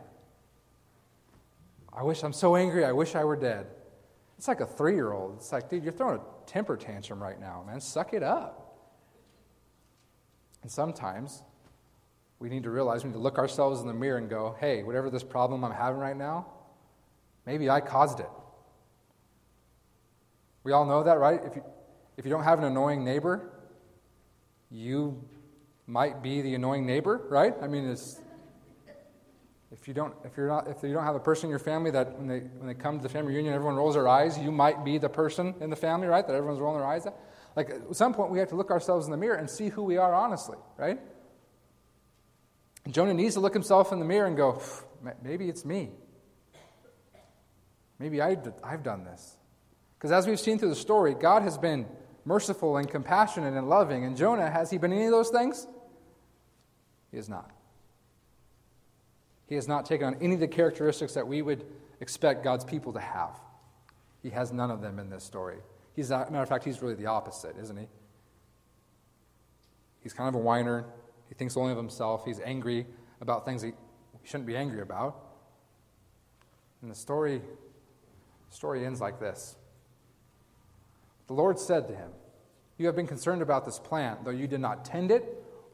I 1.93 2.05
wish 2.05 2.23
I'm 2.23 2.33
so 2.33 2.55
angry, 2.55 2.85
I 2.85 2.93
wish 2.93 3.17
I 3.17 3.25
were 3.25 3.35
dead. 3.35 3.67
It's 4.39 4.47
like 4.47 4.61
a 4.61 4.67
three 4.67 4.95
year 4.95 5.13
old. 5.13 5.35
It's 5.39 5.51
like, 5.51 5.69
dude, 5.69 5.83
you're 5.83 5.93
throwing 5.93 6.21
a 6.21 6.23
temper 6.47 6.77
tantrum 6.77 7.21
right 7.21 7.39
now, 7.39 7.65
man. 7.67 7.81
Suck 7.81 8.15
it 8.15 8.23
up. 8.23 8.79
And 10.63 10.71
sometimes 10.71 11.43
we 12.39 12.49
need 12.49 12.63
to 12.63 12.71
realize 12.71 13.03
we 13.03 13.11
need 13.11 13.15
to 13.15 13.21
look 13.21 13.39
ourselves 13.39 13.81
in 13.81 13.89
the 13.89 13.93
mirror 13.93 14.19
and 14.19 14.31
go, 14.31 14.57
hey, 14.61 14.85
whatever 14.85 15.11
this 15.11 15.25
problem 15.25 15.65
I'm 15.65 15.73
having 15.73 15.99
right 15.99 16.17
now, 16.17 16.47
maybe 17.45 17.69
I 17.69 17.81
caused 17.81 18.21
it. 18.21 18.31
We 20.63 20.71
all 20.71 20.87
know 20.87 21.03
that, 21.03 21.19
right? 21.19 21.41
If 21.45 21.57
you, 21.57 21.65
if 22.17 22.25
you 22.25 22.31
don't 22.31 22.45
have 22.45 22.61
an 22.61 22.67
annoying 22.67 23.05
neighbor, 23.05 23.51
you 24.71 25.23
might 25.91 26.23
be 26.23 26.41
the 26.41 26.55
annoying 26.55 26.87
neighbor, 26.87 27.21
right? 27.29 27.53
I 27.61 27.67
mean, 27.67 27.89
it's, 27.89 28.21
if 29.73 29.89
you 29.89 29.95
don't, 29.95 30.15
if 30.25 30.37
you're 30.37 30.47
not, 30.47 30.69
if 30.69 30.83
you 30.83 30.93
don't 30.93 31.05
have 31.05 31.17
a 31.17 31.21
person 31.21 31.47
in 31.47 31.51
your 31.51 31.59
family 31.59 31.91
that 31.91 32.17
when 32.17 32.29
they 32.29 32.41
when 32.41 32.69
they 32.69 32.75
come 32.75 32.99
to 32.99 33.03
the 33.03 33.09
family 33.09 33.33
reunion, 33.33 33.55
everyone 33.55 33.77
rolls 33.77 33.95
their 33.95 34.09
eyes. 34.09 34.39
You 34.39 34.53
might 34.53 34.85
be 34.85 34.99
the 34.99 35.09
person 35.09 35.55
in 35.61 35.71
the 35.71 35.77
family, 35.77 36.07
right? 36.07 36.27
That 36.27 36.35
everyone's 36.35 36.61
rolling 36.61 36.79
their 36.79 36.89
eyes 36.89 37.07
at. 37.07 37.17
Like 37.57 37.71
at 37.71 37.97
some 37.97 38.15
point, 38.15 38.31
we 38.31 38.39
have 38.39 38.49
to 38.49 38.57
look 38.57 38.71
ourselves 38.71 39.07
in 39.07 39.11
the 39.11 39.17
mirror 39.17 39.37
and 39.37 39.51
see 39.51 39.69
who 39.69 39.83
we 39.83 39.97
are 39.97 40.15
honestly, 40.15 40.59
right? 40.77 41.01
Jonah 42.89 43.15
needs 43.15 43.35
to 43.35 43.41
look 43.41 43.53
himself 43.53 43.93
in 43.93 43.99
the 43.99 44.05
mirror 44.05 44.27
and 44.27 44.37
go, 44.37 44.63
maybe 45.23 45.49
it's 45.49 45.65
me. 45.65 45.91
Maybe 47.99 48.23
I, 48.23 48.39
I've 48.65 48.83
done 48.83 49.05
this. 49.05 49.37
Because 49.99 50.13
as 50.13 50.27
we've 50.27 50.41
seen 50.41 50.59
through 50.59 50.71
the 50.71 50.77
story, 50.77 51.15
God 51.15 51.43
has 51.43 51.59
been 51.59 51.87
merciful 52.25 52.77
and 52.79 52.89
compassionate 52.89 53.55
and 53.55 53.69
loving. 53.69 54.05
And 54.05 54.17
Jonah, 54.17 54.51
has 54.51 54.71
he 54.71 54.79
been 54.79 54.93
any 54.93 55.05
of 55.05 55.11
those 55.11 55.29
things? 55.29 55.67
He 57.11 57.17
has 57.17 57.29
not. 57.29 57.51
He 59.47 59.57
has 59.57 59.67
not 59.67 59.85
taken 59.85 60.07
on 60.07 60.17
any 60.21 60.35
of 60.35 60.41
the 60.41 60.49
characteristics 60.49 61.15
that 61.15 61.27
we 61.27 61.43
would 61.43 61.65
expect 62.01 62.45
God's 62.45 62.65
people 62.65 62.93
to 62.93 63.01
have. 63.01 63.39
He 64.23 64.31
has 64.31 64.53
none 64.53 64.71
of 64.71 64.81
them 64.81 64.99
in 64.99 65.11
this 65.11 65.25
story. 65.25 65.59
He's, 65.97 66.11
a 66.11 66.19
matter 66.19 66.43
of 66.43 66.49
fact, 66.49 66.65
he's 66.65 66.81
really 66.81 66.95
the 66.95 67.07
opposite, 67.07 67.57
isn't 67.61 67.77
he? 67.77 67.87
He's 70.03 70.13
kind 70.13 70.29
of 70.29 70.35
a 70.35 70.39
whiner. 70.39 70.87
He 71.29 71.35
thinks 71.35 71.57
only 71.57 71.73
of 71.73 71.79
himself. 71.79 72.25
He's 72.25 72.41
angry 72.41 72.87
about 73.21 73.45
things 73.45 73.63
he 73.63 73.73
shouldn't 74.23 74.47
be 74.47 74.57
angry 74.57 74.81
about. 74.81 75.17
And 76.83 76.91
the 76.91 76.95
story, 76.95 77.39
the 77.39 78.55
story 78.55 78.87
ends 78.87 79.01
like 79.01 79.21
this 79.21 79.57
The 81.27 81.35
Lord 81.35 81.59
said 81.59 81.89
to 81.89 81.95
him, 81.95 82.11
You 82.79 82.87
have 82.87 82.97
been 82.97 83.07
concerned 83.07 83.43
about 83.43 83.65
this 83.65 83.79
plant, 83.79 84.25
though 84.25 84.31
you 84.31 84.47
did 84.47 84.61
not 84.61 84.85
tend 84.85 85.11
it 85.11 85.25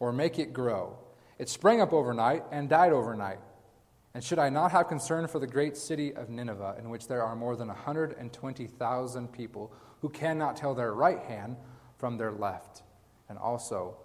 or 0.01 0.13
make 0.13 0.39
it 0.39 0.53
grow. 0.53 0.99
It 1.39 1.49
sprang 1.49 1.81
up 1.81 1.93
overnight 1.93 2.45
and 2.51 2.69
died 2.69 2.93
overnight. 2.93 3.39
And 4.15 4.25
should 4.25 4.39
I 4.39 4.49
not 4.49 4.73
have 4.73 4.89
concern 4.89 5.29
for 5.29 5.39
the 5.39 5.47
great 5.47 5.77
city 5.77 6.15
of 6.15 6.31
Nineveh, 6.31 6.77
in 6.79 6.89
which 6.89 7.07
there 7.07 7.23
are 7.23 7.37
more 7.37 7.55
than 7.55 7.69
120,000 7.69 9.33
people 9.33 9.73
who 10.01 10.09
cannot 10.09 10.57
tell 10.57 10.75
their 10.75 10.95
right 10.95 11.21
hand 11.21 11.57
from 11.99 12.17
their 12.17 12.33
left, 12.33 12.83
and 13.29 13.37
also 13.39 13.99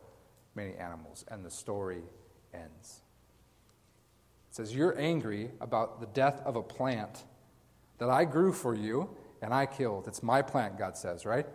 many 0.54 0.76
animals? 0.76 1.24
And 1.30 1.46
the 1.46 1.50
story 1.50 2.02
ends. 2.54 3.04
It 4.50 4.56
says, 4.56 4.76
You're 4.76 5.00
angry 5.00 5.52
about 5.62 6.02
the 6.02 6.08
death 6.08 6.42
of 6.44 6.58
a 6.58 6.62
plant 6.62 7.24
that 8.00 8.10
I 8.10 8.26
grew 8.26 8.52
for 8.52 8.76
you 8.76 9.10
and 9.42 9.54
I 9.54 9.66
killed. 9.66 10.08
It's 10.08 10.22
my 10.22 10.42
plant, 10.42 10.78
God 10.78 10.98
says, 10.98 11.26
right? 11.26 11.48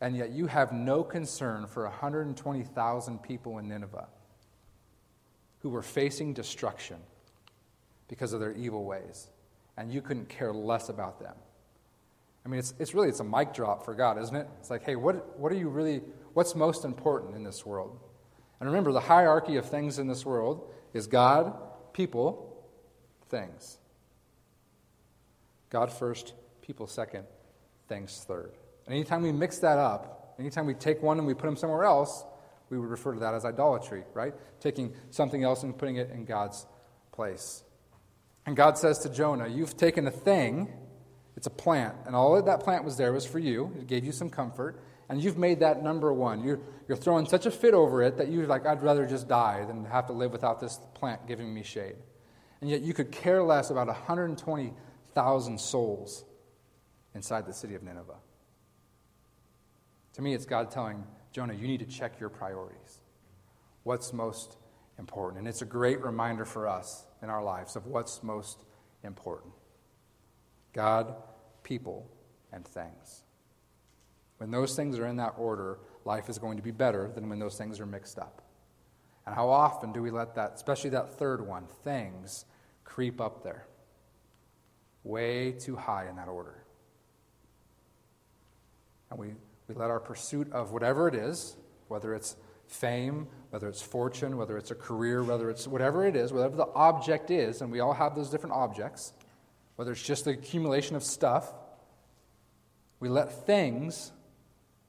And 0.00 0.16
yet 0.16 0.30
you 0.30 0.46
have 0.46 0.72
no 0.72 1.02
concern 1.02 1.66
for 1.66 1.84
120,000 1.84 3.22
people 3.22 3.58
in 3.58 3.68
Nineveh 3.68 4.06
who 5.60 5.70
were 5.70 5.82
facing 5.82 6.32
destruction 6.32 6.96
because 8.08 8.32
of 8.32 8.40
their 8.40 8.52
evil 8.52 8.84
ways, 8.84 9.28
and 9.76 9.92
you 9.92 10.02
couldn't 10.02 10.28
care 10.28 10.52
less 10.52 10.88
about 10.88 11.20
them. 11.20 11.34
I 12.44 12.48
mean, 12.48 12.58
it's, 12.58 12.74
it's 12.78 12.94
really 12.94 13.08
it's 13.08 13.20
a 13.20 13.24
mic 13.24 13.52
drop 13.52 13.84
for 13.84 13.94
God, 13.94 14.20
isn't 14.20 14.34
it? 14.34 14.48
It's 14.58 14.70
like, 14.70 14.84
hey, 14.84 14.96
what, 14.96 15.38
what 15.38 15.52
are 15.52 15.56
you 15.56 15.68
really, 15.68 16.00
what's 16.32 16.54
most 16.54 16.84
important 16.84 17.36
in 17.36 17.44
this 17.44 17.66
world? 17.66 17.98
And 18.58 18.68
remember, 18.68 18.92
the 18.92 19.00
hierarchy 19.00 19.56
of 19.56 19.68
things 19.68 19.98
in 19.98 20.06
this 20.06 20.24
world 20.24 20.70
is 20.92 21.06
God, 21.06 21.54
people, 21.92 22.64
things. 23.28 23.78
God 25.70 25.92
first, 25.92 26.34
people 26.62 26.86
second, 26.86 27.24
things 27.88 28.24
third. 28.26 28.52
And 28.86 28.94
anytime 28.94 29.22
we 29.22 29.32
mix 29.32 29.58
that 29.58 29.78
up, 29.78 30.34
anytime 30.38 30.66
we 30.66 30.74
take 30.74 31.02
one 31.02 31.18
and 31.18 31.26
we 31.26 31.34
put 31.34 31.46
them 31.46 31.56
somewhere 31.56 31.84
else, 31.84 32.24
we 32.70 32.78
would 32.78 32.88
refer 32.88 33.14
to 33.14 33.20
that 33.20 33.34
as 33.34 33.44
idolatry, 33.44 34.04
right? 34.14 34.32
Taking 34.60 34.94
something 35.10 35.44
else 35.44 35.62
and 35.62 35.76
putting 35.76 35.96
it 35.96 36.10
in 36.10 36.24
God's 36.24 36.66
place. 37.12 37.64
And 38.46 38.56
God 38.56 38.78
says 38.78 39.00
to 39.00 39.08
Jonah, 39.10 39.48
You've 39.48 39.76
taken 39.76 40.06
a 40.06 40.10
thing, 40.10 40.72
it's 41.36 41.46
a 41.46 41.50
plant, 41.50 41.96
and 42.06 42.16
all 42.16 42.36
that, 42.36 42.46
that 42.46 42.60
plant 42.60 42.84
was 42.84 42.96
there 42.96 43.12
was 43.12 43.26
for 43.26 43.38
you. 43.38 43.72
It 43.78 43.86
gave 43.86 44.04
you 44.04 44.12
some 44.12 44.30
comfort, 44.30 44.80
and 45.08 45.22
you've 45.22 45.36
made 45.36 45.60
that 45.60 45.82
number 45.82 46.12
one. 46.12 46.44
You're, 46.44 46.60
you're 46.88 46.96
throwing 46.96 47.26
such 47.26 47.46
a 47.46 47.50
fit 47.50 47.74
over 47.74 48.02
it 48.02 48.16
that 48.18 48.30
you're 48.30 48.46
like, 48.46 48.66
I'd 48.66 48.82
rather 48.82 49.06
just 49.06 49.28
die 49.28 49.64
than 49.66 49.84
have 49.84 50.06
to 50.06 50.12
live 50.12 50.32
without 50.32 50.60
this 50.60 50.78
plant 50.94 51.26
giving 51.26 51.52
me 51.52 51.62
shade. 51.62 51.96
And 52.60 52.70
yet 52.70 52.82
you 52.82 52.94
could 52.94 53.10
care 53.10 53.42
less 53.42 53.70
about 53.70 53.88
120,000 53.88 55.60
souls 55.60 56.24
inside 57.14 57.46
the 57.46 57.52
city 57.52 57.74
of 57.74 57.82
Nineveh. 57.82 58.18
To 60.14 60.22
me, 60.22 60.34
it's 60.34 60.44
God 60.44 60.70
telling 60.70 61.04
Jonah, 61.32 61.54
you 61.54 61.66
need 61.66 61.80
to 61.80 61.86
check 61.86 62.18
your 62.18 62.28
priorities. 62.28 63.00
What's 63.84 64.12
most 64.12 64.56
important? 64.98 65.38
And 65.38 65.48
it's 65.48 65.62
a 65.62 65.66
great 65.66 66.00
reminder 66.02 66.44
for 66.44 66.66
us 66.66 67.04
in 67.22 67.30
our 67.30 67.42
lives 67.42 67.76
of 67.76 67.86
what's 67.86 68.22
most 68.22 68.64
important 69.02 69.52
God, 70.72 71.14
people, 71.62 72.08
and 72.52 72.64
things. 72.64 73.24
When 74.38 74.50
those 74.50 74.76
things 74.76 74.98
are 74.98 75.06
in 75.06 75.16
that 75.16 75.34
order, 75.36 75.78
life 76.04 76.28
is 76.28 76.38
going 76.38 76.56
to 76.56 76.62
be 76.62 76.70
better 76.70 77.10
than 77.14 77.28
when 77.28 77.38
those 77.38 77.58
things 77.58 77.80
are 77.80 77.86
mixed 77.86 78.18
up. 78.18 78.42
And 79.26 79.34
how 79.34 79.48
often 79.48 79.92
do 79.92 80.00
we 80.00 80.10
let 80.10 80.34
that, 80.36 80.52
especially 80.54 80.90
that 80.90 81.18
third 81.18 81.46
one, 81.46 81.66
things, 81.84 82.46
creep 82.84 83.20
up 83.20 83.42
there? 83.42 83.66
Way 85.04 85.52
too 85.52 85.76
high 85.76 86.08
in 86.08 86.16
that 86.16 86.28
order. 86.28 86.64
And 89.10 89.18
we 89.18 89.34
we 89.70 89.76
let 89.80 89.90
our 89.90 90.00
pursuit 90.00 90.50
of 90.52 90.72
whatever 90.72 91.06
it 91.06 91.14
is, 91.14 91.56
whether 91.86 92.12
it's 92.12 92.36
fame, 92.66 93.28
whether 93.50 93.68
it's 93.68 93.80
fortune, 93.80 94.36
whether 94.36 94.58
it's 94.58 94.72
a 94.72 94.74
career, 94.74 95.22
whether 95.22 95.48
it's 95.48 95.68
whatever 95.68 96.06
it 96.06 96.16
is, 96.16 96.32
whatever 96.32 96.56
the 96.56 96.66
object 96.74 97.30
is, 97.30 97.62
and 97.62 97.70
we 97.70 97.78
all 97.78 97.92
have 97.92 98.16
those 98.16 98.30
different 98.30 98.54
objects, 98.54 99.12
whether 99.76 99.92
it's 99.92 100.02
just 100.02 100.24
the 100.24 100.32
accumulation 100.32 100.96
of 100.96 101.04
stuff, 101.04 101.52
we 102.98 103.08
let 103.08 103.46
things 103.46 104.10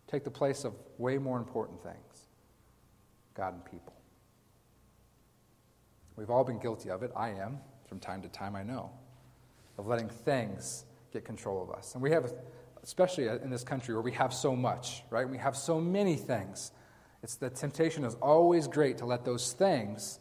take 0.08 0.24
the 0.24 0.32
place 0.32 0.63
of 0.63 0.74
way 0.98 1.17
more 1.17 1.38
important 1.38 1.82
things 1.82 2.28
God 3.36 3.54
and 3.54 3.63
people. 3.63 3.94
We've 6.15 6.30
all 6.30 6.44
been 6.44 6.60
guilty 6.60 6.89
of 6.89 7.04
it. 7.04 7.12
I 7.15 7.30
am, 7.30 7.60
from 7.88 8.00
time 8.00 8.22
to 8.24 8.30
time, 8.30 8.56
I 8.56 8.63
know, 8.63 8.91
of 9.78 9.88
letting 9.88 10.10
things 10.10 10.86
get 11.13 11.24
control 11.24 11.62
of 11.62 11.70
us. 11.70 11.94
And 11.94 12.02
we 12.02 12.12
have 12.12 12.34
especially 12.84 13.28
in 13.28 13.50
this 13.50 13.63
country 13.63 13.94
where 13.94 14.02
we 14.02 14.12
have 14.13 14.34
so 14.34 14.56
much, 14.56 15.04
right? 15.10 15.28
We 15.28 15.38
have 15.38 15.56
so 15.56 15.80
many 15.80 16.15
things. 16.15 16.72
It's 17.24 17.36
the 17.36 17.50
temptation 17.50 18.04
is 18.04 18.15
always 18.15 18.67
great 18.67 18.98
to 19.00 19.06
let 19.06 19.24
those 19.26 19.54
things 19.54 20.20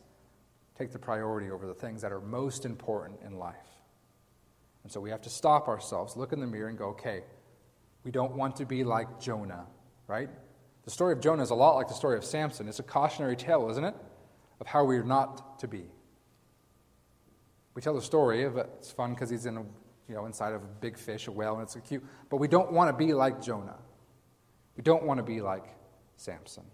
take 0.77 0.93
the 0.93 0.99
priority 0.99 1.51
over 1.51 1.67
the 1.67 1.75
things 1.75 2.03
that 2.03 2.13
are 2.13 2.21
most 2.21 2.65
important 2.65 3.21
in 3.25 3.39
life. 3.39 3.57
And 4.83 4.93
so 4.93 5.01
we 5.01 5.11
have 5.11 5.23
to 5.23 5.31
stop 5.31 5.69
ourselves, 5.69 6.17
look 6.17 6.33
in 6.33 6.41
the 6.41 6.47
mirror, 6.47 6.69
and 6.69 6.79
go, 6.79 6.89
okay, 6.89 7.23
we 8.05 8.11
don't 8.11 8.35
want 8.35 8.57
to 8.57 8.67
be 8.67 8.85
like 8.85 9.21
Jonah, 9.21 9.67
right? 10.07 10.31
The 10.85 10.91
story 10.91 11.13
of 11.13 11.21
Jonah 11.21 11.43
is 11.43 11.51
a 11.51 11.55
lot 11.55 11.77
like 11.77 11.89
the 11.89 11.95
story 11.95 12.17
of 12.17 12.25
Samson. 12.25 12.69
It's 12.69 12.79
a 12.79 12.83
cautionary 12.83 13.37
tale, 13.37 13.69
isn't 13.71 13.85
it? 13.85 13.95
Of 14.61 14.67
how 14.67 14.85
we 14.85 14.97
are 14.97 15.05
not 15.05 15.59
to 15.61 15.69
be. 15.69 15.85
We 17.75 17.83
tell 17.83 17.95
the 17.95 18.03
story 18.03 18.45
of 18.45 18.57
it. 18.57 18.69
It's 18.79 18.91
fun 18.91 19.15
because 19.15 19.31
he's 19.31 19.47
in 19.47 19.59
a, 19.59 19.65
you 20.11 20.17
know, 20.17 20.27
inside 20.27 20.53
of 20.55 20.63
a 20.65 20.67
big 20.67 20.99
fish, 20.99 21.29
a 21.29 21.33
whale, 21.33 21.55
and 21.55 21.63
it's 21.63 21.77
cute. 21.89 22.05
But 22.29 22.39
we 22.39 22.49
don't 22.49 22.73
want 22.73 22.91
to 22.91 22.97
be 23.07 23.15
like 23.15 23.41
Jonah. 23.41 23.79
We 24.77 24.83
don't 24.83 25.05
want 25.05 25.19
to 25.19 25.23
be 25.23 25.41
like 25.41 25.65
Samson, 26.17 26.65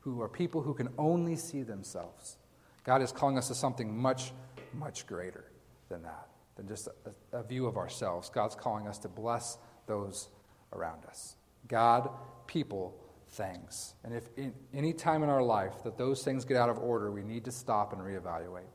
who 0.00 0.20
are 0.20 0.28
people 0.28 0.62
who 0.62 0.74
can 0.74 0.88
only 0.98 1.36
see 1.36 1.62
themselves. 1.62 2.38
God 2.82 3.00
is 3.00 3.12
calling 3.12 3.38
us 3.38 3.46
to 3.48 3.54
something 3.54 3.96
much, 3.96 4.32
much 4.74 5.06
greater 5.06 5.44
than 5.88 6.02
that, 6.02 6.26
than 6.56 6.66
just 6.66 6.88
a, 7.32 7.38
a 7.38 7.44
view 7.44 7.66
of 7.66 7.76
ourselves. 7.76 8.28
God's 8.30 8.56
calling 8.56 8.88
us 8.88 8.98
to 8.98 9.08
bless 9.08 9.58
those 9.86 10.28
around 10.72 11.04
us. 11.04 11.36
God, 11.68 12.10
people, 12.48 12.96
things. 13.28 13.94
And 14.02 14.12
if 14.12 14.28
in 14.36 14.52
any 14.74 14.92
time 14.92 15.22
in 15.22 15.28
our 15.28 15.42
life 15.42 15.84
that 15.84 15.96
those 15.96 16.24
things 16.24 16.44
get 16.44 16.56
out 16.56 16.68
of 16.68 16.78
order, 16.78 17.12
we 17.12 17.22
need 17.22 17.44
to 17.44 17.52
stop 17.52 17.92
and 17.92 18.02
reevaluate. 18.02 18.66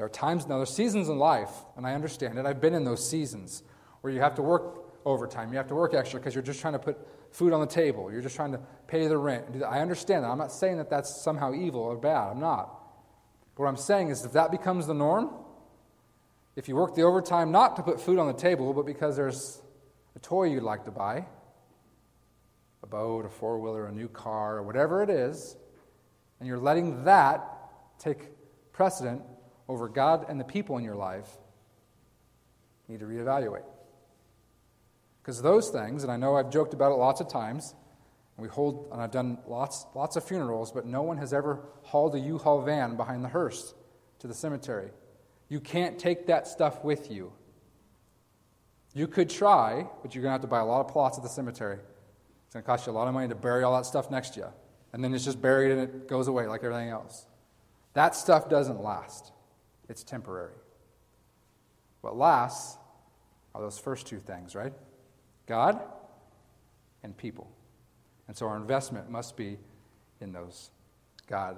There 0.00 0.06
are 0.06 0.08
times, 0.08 0.46
now 0.46 0.56
there's 0.56 0.72
seasons 0.72 1.10
in 1.10 1.18
life, 1.18 1.50
and 1.76 1.86
I 1.86 1.92
understand 1.92 2.38
it. 2.38 2.46
I've 2.46 2.58
been 2.58 2.72
in 2.72 2.84
those 2.84 3.06
seasons 3.06 3.62
where 4.00 4.10
you 4.10 4.20
have 4.20 4.34
to 4.36 4.40
work 4.40 4.94
overtime, 5.04 5.50
you 5.50 5.58
have 5.58 5.66
to 5.66 5.74
work 5.74 5.92
extra 5.92 6.18
because 6.18 6.34
you're 6.34 6.42
just 6.42 6.58
trying 6.58 6.72
to 6.72 6.78
put 6.78 6.96
food 7.32 7.52
on 7.52 7.60
the 7.60 7.66
table, 7.66 8.10
you're 8.10 8.22
just 8.22 8.34
trying 8.34 8.52
to 8.52 8.60
pay 8.86 9.08
the 9.08 9.18
rent. 9.18 9.62
I 9.62 9.80
understand 9.80 10.24
that. 10.24 10.30
I'm 10.30 10.38
not 10.38 10.52
saying 10.52 10.78
that 10.78 10.88
that's 10.88 11.14
somehow 11.22 11.52
evil 11.52 11.82
or 11.82 11.98
bad. 11.98 12.30
I'm 12.30 12.40
not. 12.40 12.80
But 13.54 13.64
what 13.64 13.68
I'm 13.68 13.76
saying 13.76 14.08
is 14.08 14.24
if 14.24 14.32
that 14.32 14.50
becomes 14.50 14.86
the 14.86 14.94
norm, 14.94 15.34
if 16.56 16.66
you 16.66 16.76
work 16.76 16.94
the 16.94 17.02
overtime 17.02 17.52
not 17.52 17.76
to 17.76 17.82
put 17.82 18.00
food 18.00 18.18
on 18.18 18.26
the 18.26 18.32
table, 18.32 18.72
but 18.72 18.86
because 18.86 19.16
there's 19.16 19.60
a 20.16 20.18
toy 20.18 20.44
you'd 20.44 20.62
like 20.62 20.86
to 20.86 20.90
buy, 20.90 21.26
a 22.82 22.86
boat, 22.86 23.26
a 23.26 23.28
four 23.28 23.58
wheeler, 23.58 23.84
a 23.84 23.92
new 23.92 24.08
car, 24.08 24.56
or 24.56 24.62
whatever 24.62 25.02
it 25.02 25.10
is, 25.10 25.58
and 26.38 26.48
you're 26.48 26.56
letting 26.56 27.04
that 27.04 27.44
take 27.98 28.30
precedent 28.72 29.20
over 29.70 29.88
God 29.88 30.26
and 30.28 30.40
the 30.40 30.44
people 30.44 30.76
in 30.78 30.84
your 30.84 30.96
life, 30.96 31.28
you 32.88 32.92
need 32.92 33.00
to 33.00 33.06
reevaluate. 33.06 33.62
Because 35.22 35.40
those 35.40 35.70
things, 35.70 36.02
and 36.02 36.10
I 36.10 36.16
know 36.16 36.34
I've 36.36 36.50
joked 36.50 36.74
about 36.74 36.90
it 36.90 36.96
lots 36.96 37.20
of 37.20 37.28
times, 37.28 37.74
and 38.36 38.42
we 38.42 38.48
hold, 38.48 38.88
and 38.90 39.00
I've 39.00 39.12
done 39.12 39.38
lots, 39.46 39.86
lots 39.94 40.16
of 40.16 40.24
funerals, 40.24 40.72
but 40.72 40.86
no 40.86 41.02
one 41.02 41.18
has 41.18 41.32
ever 41.32 41.60
hauled 41.82 42.16
a 42.16 42.18
U-Haul 42.18 42.62
van 42.62 42.96
behind 42.96 43.24
the 43.24 43.28
hearse 43.28 43.74
to 44.18 44.26
the 44.26 44.34
cemetery. 44.34 44.90
You 45.48 45.60
can't 45.60 45.98
take 45.98 46.26
that 46.26 46.48
stuff 46.48 46.82
with 46.82 47.10
you. 47.10 47.32
You 48.92 49.06
could 49.06 49.30
try, 49.30 49.86
but 50.02 50.14
you're 50.14 50.22
going 50.22 50.30
to 50.30 50.32
have 50.32 50.40
to 50.40 50.48
buy 50.48 50.58
a 50.58 50.66
lot 50.66 50.80
of 50.80 50.88
plots 50.88 51.16
at 51.16 51.22
the 51.22 51.28
cemetery. 51.28 51.78
It's 52.46 52.54
going 52.54 52.64
to 52.64 52.66
cost 52.66 52.86
you 52.88 52.92
a 52.92 52.94
lot 52.94 53.06
of 53.06 53.14
money 53.14 53.28
to 53.28 53.36
bury 53.36 53.62
all 53.62 53.76
that 53.76 53.86
stuff 53.86 54.10
next 54.10 54.30
to 54.34 54.40
you. 54.40 54.46
And 54.92 55.04
then 55.04 55.14
it's 55.14 55.24
just 55.24 55.40
buried 55.40 55.70
and 55.70 55.80
it 55.80 56.08
goes 56.08 56.26
away 56.26 56.48
like 56.48 56.64
everything 56.64 56.88
else. 56.88 57.26
That 57.92 58.16
stuff 58.16 58.48
doesn't 58.48 58.82
last, 58.82 59.32
it's 59.90 60.04
temporary. 60.04 60.54
What 62.00 62.16
lasts 62.16 62.78
are 63.54 63.60
those 63.60 63.78
first 63.78 64.06
two 64.06 64.20
things, 64.20 64.54
right? 64.54 64.72
God 65.46 65.80
and 67.02 67.14
people. 67.16 67.50
And 68.28 68.36
so 68.36 68.46
our 68.46 68.56
investment 68.56 69.10
must 69.10 69.36
be 69.36 69.58
in 70.20 70.32
those 70.32 70.70
God 71.26 71.56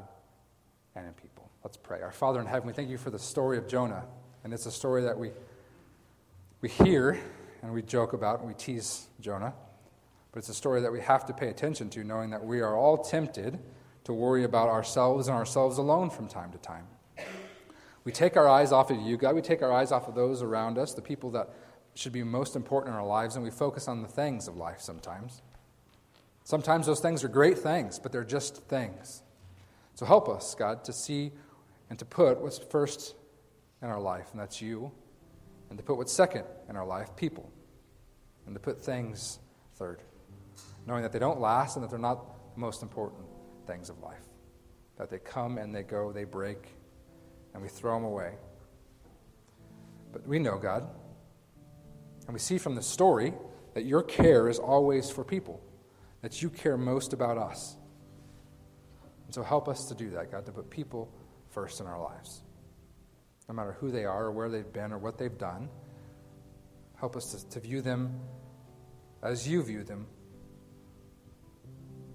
and 0.96 1.06
in 1.06 1.12
people. 1.12 1.50
Let's 1.62 1.76
pray. 1.76 2.00
Our 2.00 2.10
Father 2.10 2.40
in 2.40 2.46
heaven, 2.46 2.66
we 2.66 2.72
thank 2.72 2.88
you 2.88 2.96
for 2.96 3.10
the 3.10 3.18
story 3.18 3.58
of 3.58 3.68
Jonah. 3.68 4.04
And 4.44 4.54
it's 4.54 4.66
a 4.66 4.72
story 4.72 5.02
that 5.02 5.18
we, 5.18 5.30
we 6.62 6.70
hear 6.70 7.20
and 7.62 7.72
we 7.72 7.82
joke 7.82 8.14
about 8.14 8.40
and 8.40 8.48
we 8.48 8.54
tease 8.54 9.06
Jonah. 9.20 9.52
But 10.32 10.38
it's 10.38 10.48
a 10.48 10.54
story 10.54 10.80
that 10.80 10.90
we 10.90 11.00
have 11.00 11.26
to 11.26 11.34
pay 11.34 11.48
attention 11.48 11.90
to, 11.90 12.02
knowing 12.02 12.30
that 12.30 12.42
we 12.42 12.62
are 12.62 12.74
all 12.74 12.96
tempted 12.96 13.58
to 14.04 14.12
worry 14.14 14.44
about 14.44 14.70
ourselves 14.70 15.28
and 15.28 15.36
ourselves 15.36 15.76
alone 15.76 16.08
from 16.08 16.26
time 16.26 16.50
to 16.52 16.58
time. 16.58 16.86
We 18.04 18.12
take 18.12 18.36
our 18.36 18.48
eyes 18.48 18.72
off 18.72 18.90
of 18.90 19.00
you, 19.00 19.16
God. 19.16 19.34
We 19.34 19.42
take 19.42 19.62
our 19.62 19.72
eyes 19.72 19.92
off 19.92 20.08
of 20.08 20.14
those 20.14 20.42
around 20.42 20.78
us, 20.78 20.94
the 20.94 21.02
people 21.02 21.30
that 21.32 21.50
should 21.94 22.12
be 22.12 22.24
most 22.24 22.56
important 22.56 22.94
in 22.94 22.98
our 22.98 23.06
lives, 23.06 23.36
and 23.36 23.44
we 23.44 23.50
focus 23.50 23.86
on 23.86 24.02
the 24.02 24.08
things 24.08 24.48
of 24.48 24.56
life 24.56 24.80
sometimes. 24.80 25.42
Sometimes 26.44 26.86
those 26.86 27.00
things 27.00 27.22
are 27.22 27.28
great 27.28 27.58
things, 27.58 27.98
but 27.98 28.10
they're 28.10 28.24
just 28.24 28.56
things. 28.64 29.22
So 29.94 30.06
help 30.06 30.28
us, 30.28 30.54
God, 30.54 30.84
to 30.84 30.92
see 30.92 31.32
and 31.90 31.98
to 31.98 32.04
put 32.04 32.40
what's 32.40 32.58
first 32.58 33.14
in 33.82 33.88
our 33.88 34.00
life, 34.00 34.28
and 34.32 34.40
that's 34.40 34.60
you, 34.60 34.90
and 35.68 35.78
to 35.78 35.84
put 35.84 35.96
what's 35.96 36.12
second 36.12 36.44
in 36.68 36.76
our 36.76 36.86
life, 36.86 37.14
people, 37.14 37.50
and 38.46 38.54
to 38.54 38.60
put 38.60 38.80
things 38.80 39.38
third 39.76 40.02
knowing 40.86 41.02
that 41.02 41.12
they 41.12 41.18
don't 41.18 41.40
last 41.40 41.76
and 41.76 41.84
that 41.84 41.90
they're 41.90 41.98
not 41.98 42.54
the 42.54 42.60
most 42.60 42.82
important 42.82 43.22
things 43.66 43.88
of 43.88 44.00
life. 44.00 44.24
That 44.98 45.10
they 45.10 45.18
come 45.18 45.58
and 45.58 45.74
they 45.74 45.82
go, 45.82 46.12
they 46.12 46.24
break, 46.24 46.74
and 47.54 47.62
we 47.62 47.68
throw 47.68 47.94
them 47.94 48.04
away. 48.04 48.32
But 50.12 50.26
we 50.26 50.38
know, 50.38 50.58
God, 50.58 50.88
and 52.26 52.34
we 52.34 52.38
see 52.38 52.58
from 52.58 52.74
the 52.74 52.82
story 52.82 53.32
that 53.74 53.84
your 53.84 54.02
care 54.02 54.48
is 54.48 54.58
always 54.58 55.10
for 55.10 55.24
people, 55.24 55.60
that 56.20 56.42
you 56.42 56.50
care 56.50 56.76
most 56.76 57.12
about 57.12 57.38
us. 57.38 57.76
And 59.26 59.34
so 59.34 59.42
help 59.42 59.68
us 59.68 59.86
to 59.86 59.94
do 59.94 60.10
that, 60.10 60.30
God, 60.30 60.46
to 60.46 60.52
put 60.52 60.68
people 60.70 61.10
first 61.50 61.80
in 61.80 61.86
our 61.86 62.00
lives. 62.00 62.42
No 63.48 63.54
matter 63.54 63.72
who 63.72 63.90
they 63.90 64.04
are 64.04 64.26
or 64.26 64.32
where 64.32 64.48
they've 64.48 64.72
been 64.72 64.92
or 64.92 64.98
what 64.98 65.18
they've 65.18 65.36
done, 65.36 65.68
help 66.96 67.16
us 67.16 67.32
to, 67.32 67.48
to 67.50 67.60
view 67.60 67.80
them 67.80 68.20
as 69.22 69.48
you 69.48 69.62
view 69.62 69.84
them 69.84 70.06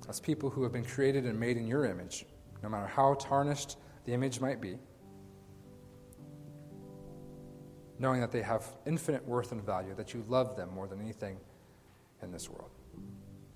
as 0.10 0.20
people 0.20 0.50
who 0.50 0.64
have 0.64 0.72
been 0.72 0.86
created 0.86 1.26
and 1.26 1.40
made 1.40 1.58
in 1.58 1.68
your 1.68 1.86
image, 1.86 2.26
no 2.64 2.70
matter 2.70 2.88
how 2.88 3.14
tarnished 3.16 3.78
the 4.06 4.14
image 4.14 4.40
might 4.40 4.62
be, 4.62 4.78
knowing 8.00 8.22
that 8.22 8.32
they 8.32 8.42
have 8.42 8.66
infinite 8.86 9.26
worth 9.28 9.52
and 9.52 9.64
value, 9.64 9.94
that 9.96 10.14
you 10.14 10.24
love 10.28 10.56
them 10.56 10.70
more 10.74 10.88
than 10.88 11.02
anything 11.02 11.38
in 12.22 12.32
this 12.32 12.50
world. 12.50 12.70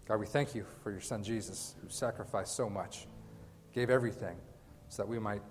God, 0.08 0.20
we 0.20 0.26
thank 0.26 0.56
you 0.56 0.66
for 0.84 0.92
your 0.92 1.02
son 1.02 1.24
Jesus, 1.24 1.76
who 1.82 1.90
sacrificed 1.90 2.56
so 2.56 2.70
much, 2.70 3.08
gave 3.74 3.90
everything 3.90 4.38
so 4.90 5.04
that 5.04 5.08
we 5.08 5.20
might 5.20 5.42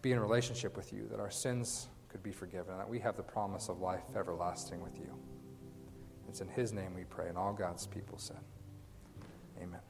be 0.00 0.12
in 0.12 0.20
relationship 0.20 0.76
with 0.76 0.92
you, 0.92 1.06
that 1.10 1.20
our 1.20 1.30
sins 1.30 1.88
could 2.08 2.22
be 2.22 2.32
forgiven, 2.32 2.70
and 2.70 2.80
that 2.80 2.88
we 2.88 2.98
have 3.00 3.16
the 3.16 3.22
promise 3.22 3.68
of 3.68 3.80
life 3.80 4.04
everlasting 4.16 4.80
with 4.80 4.96
you. 4.96 5.18
It's 6.28 6.40
in 6.40 6.48
his 6.48 6.72
name 6.72 6.94
we 6.94 7.04
pray, 7.04 7.28
and 7.28 7.36
all 7.36 7.52
God's 7.52 7.86
people 7.86 8.18
said. 8.18 8.40
Amen. 9.60 9.80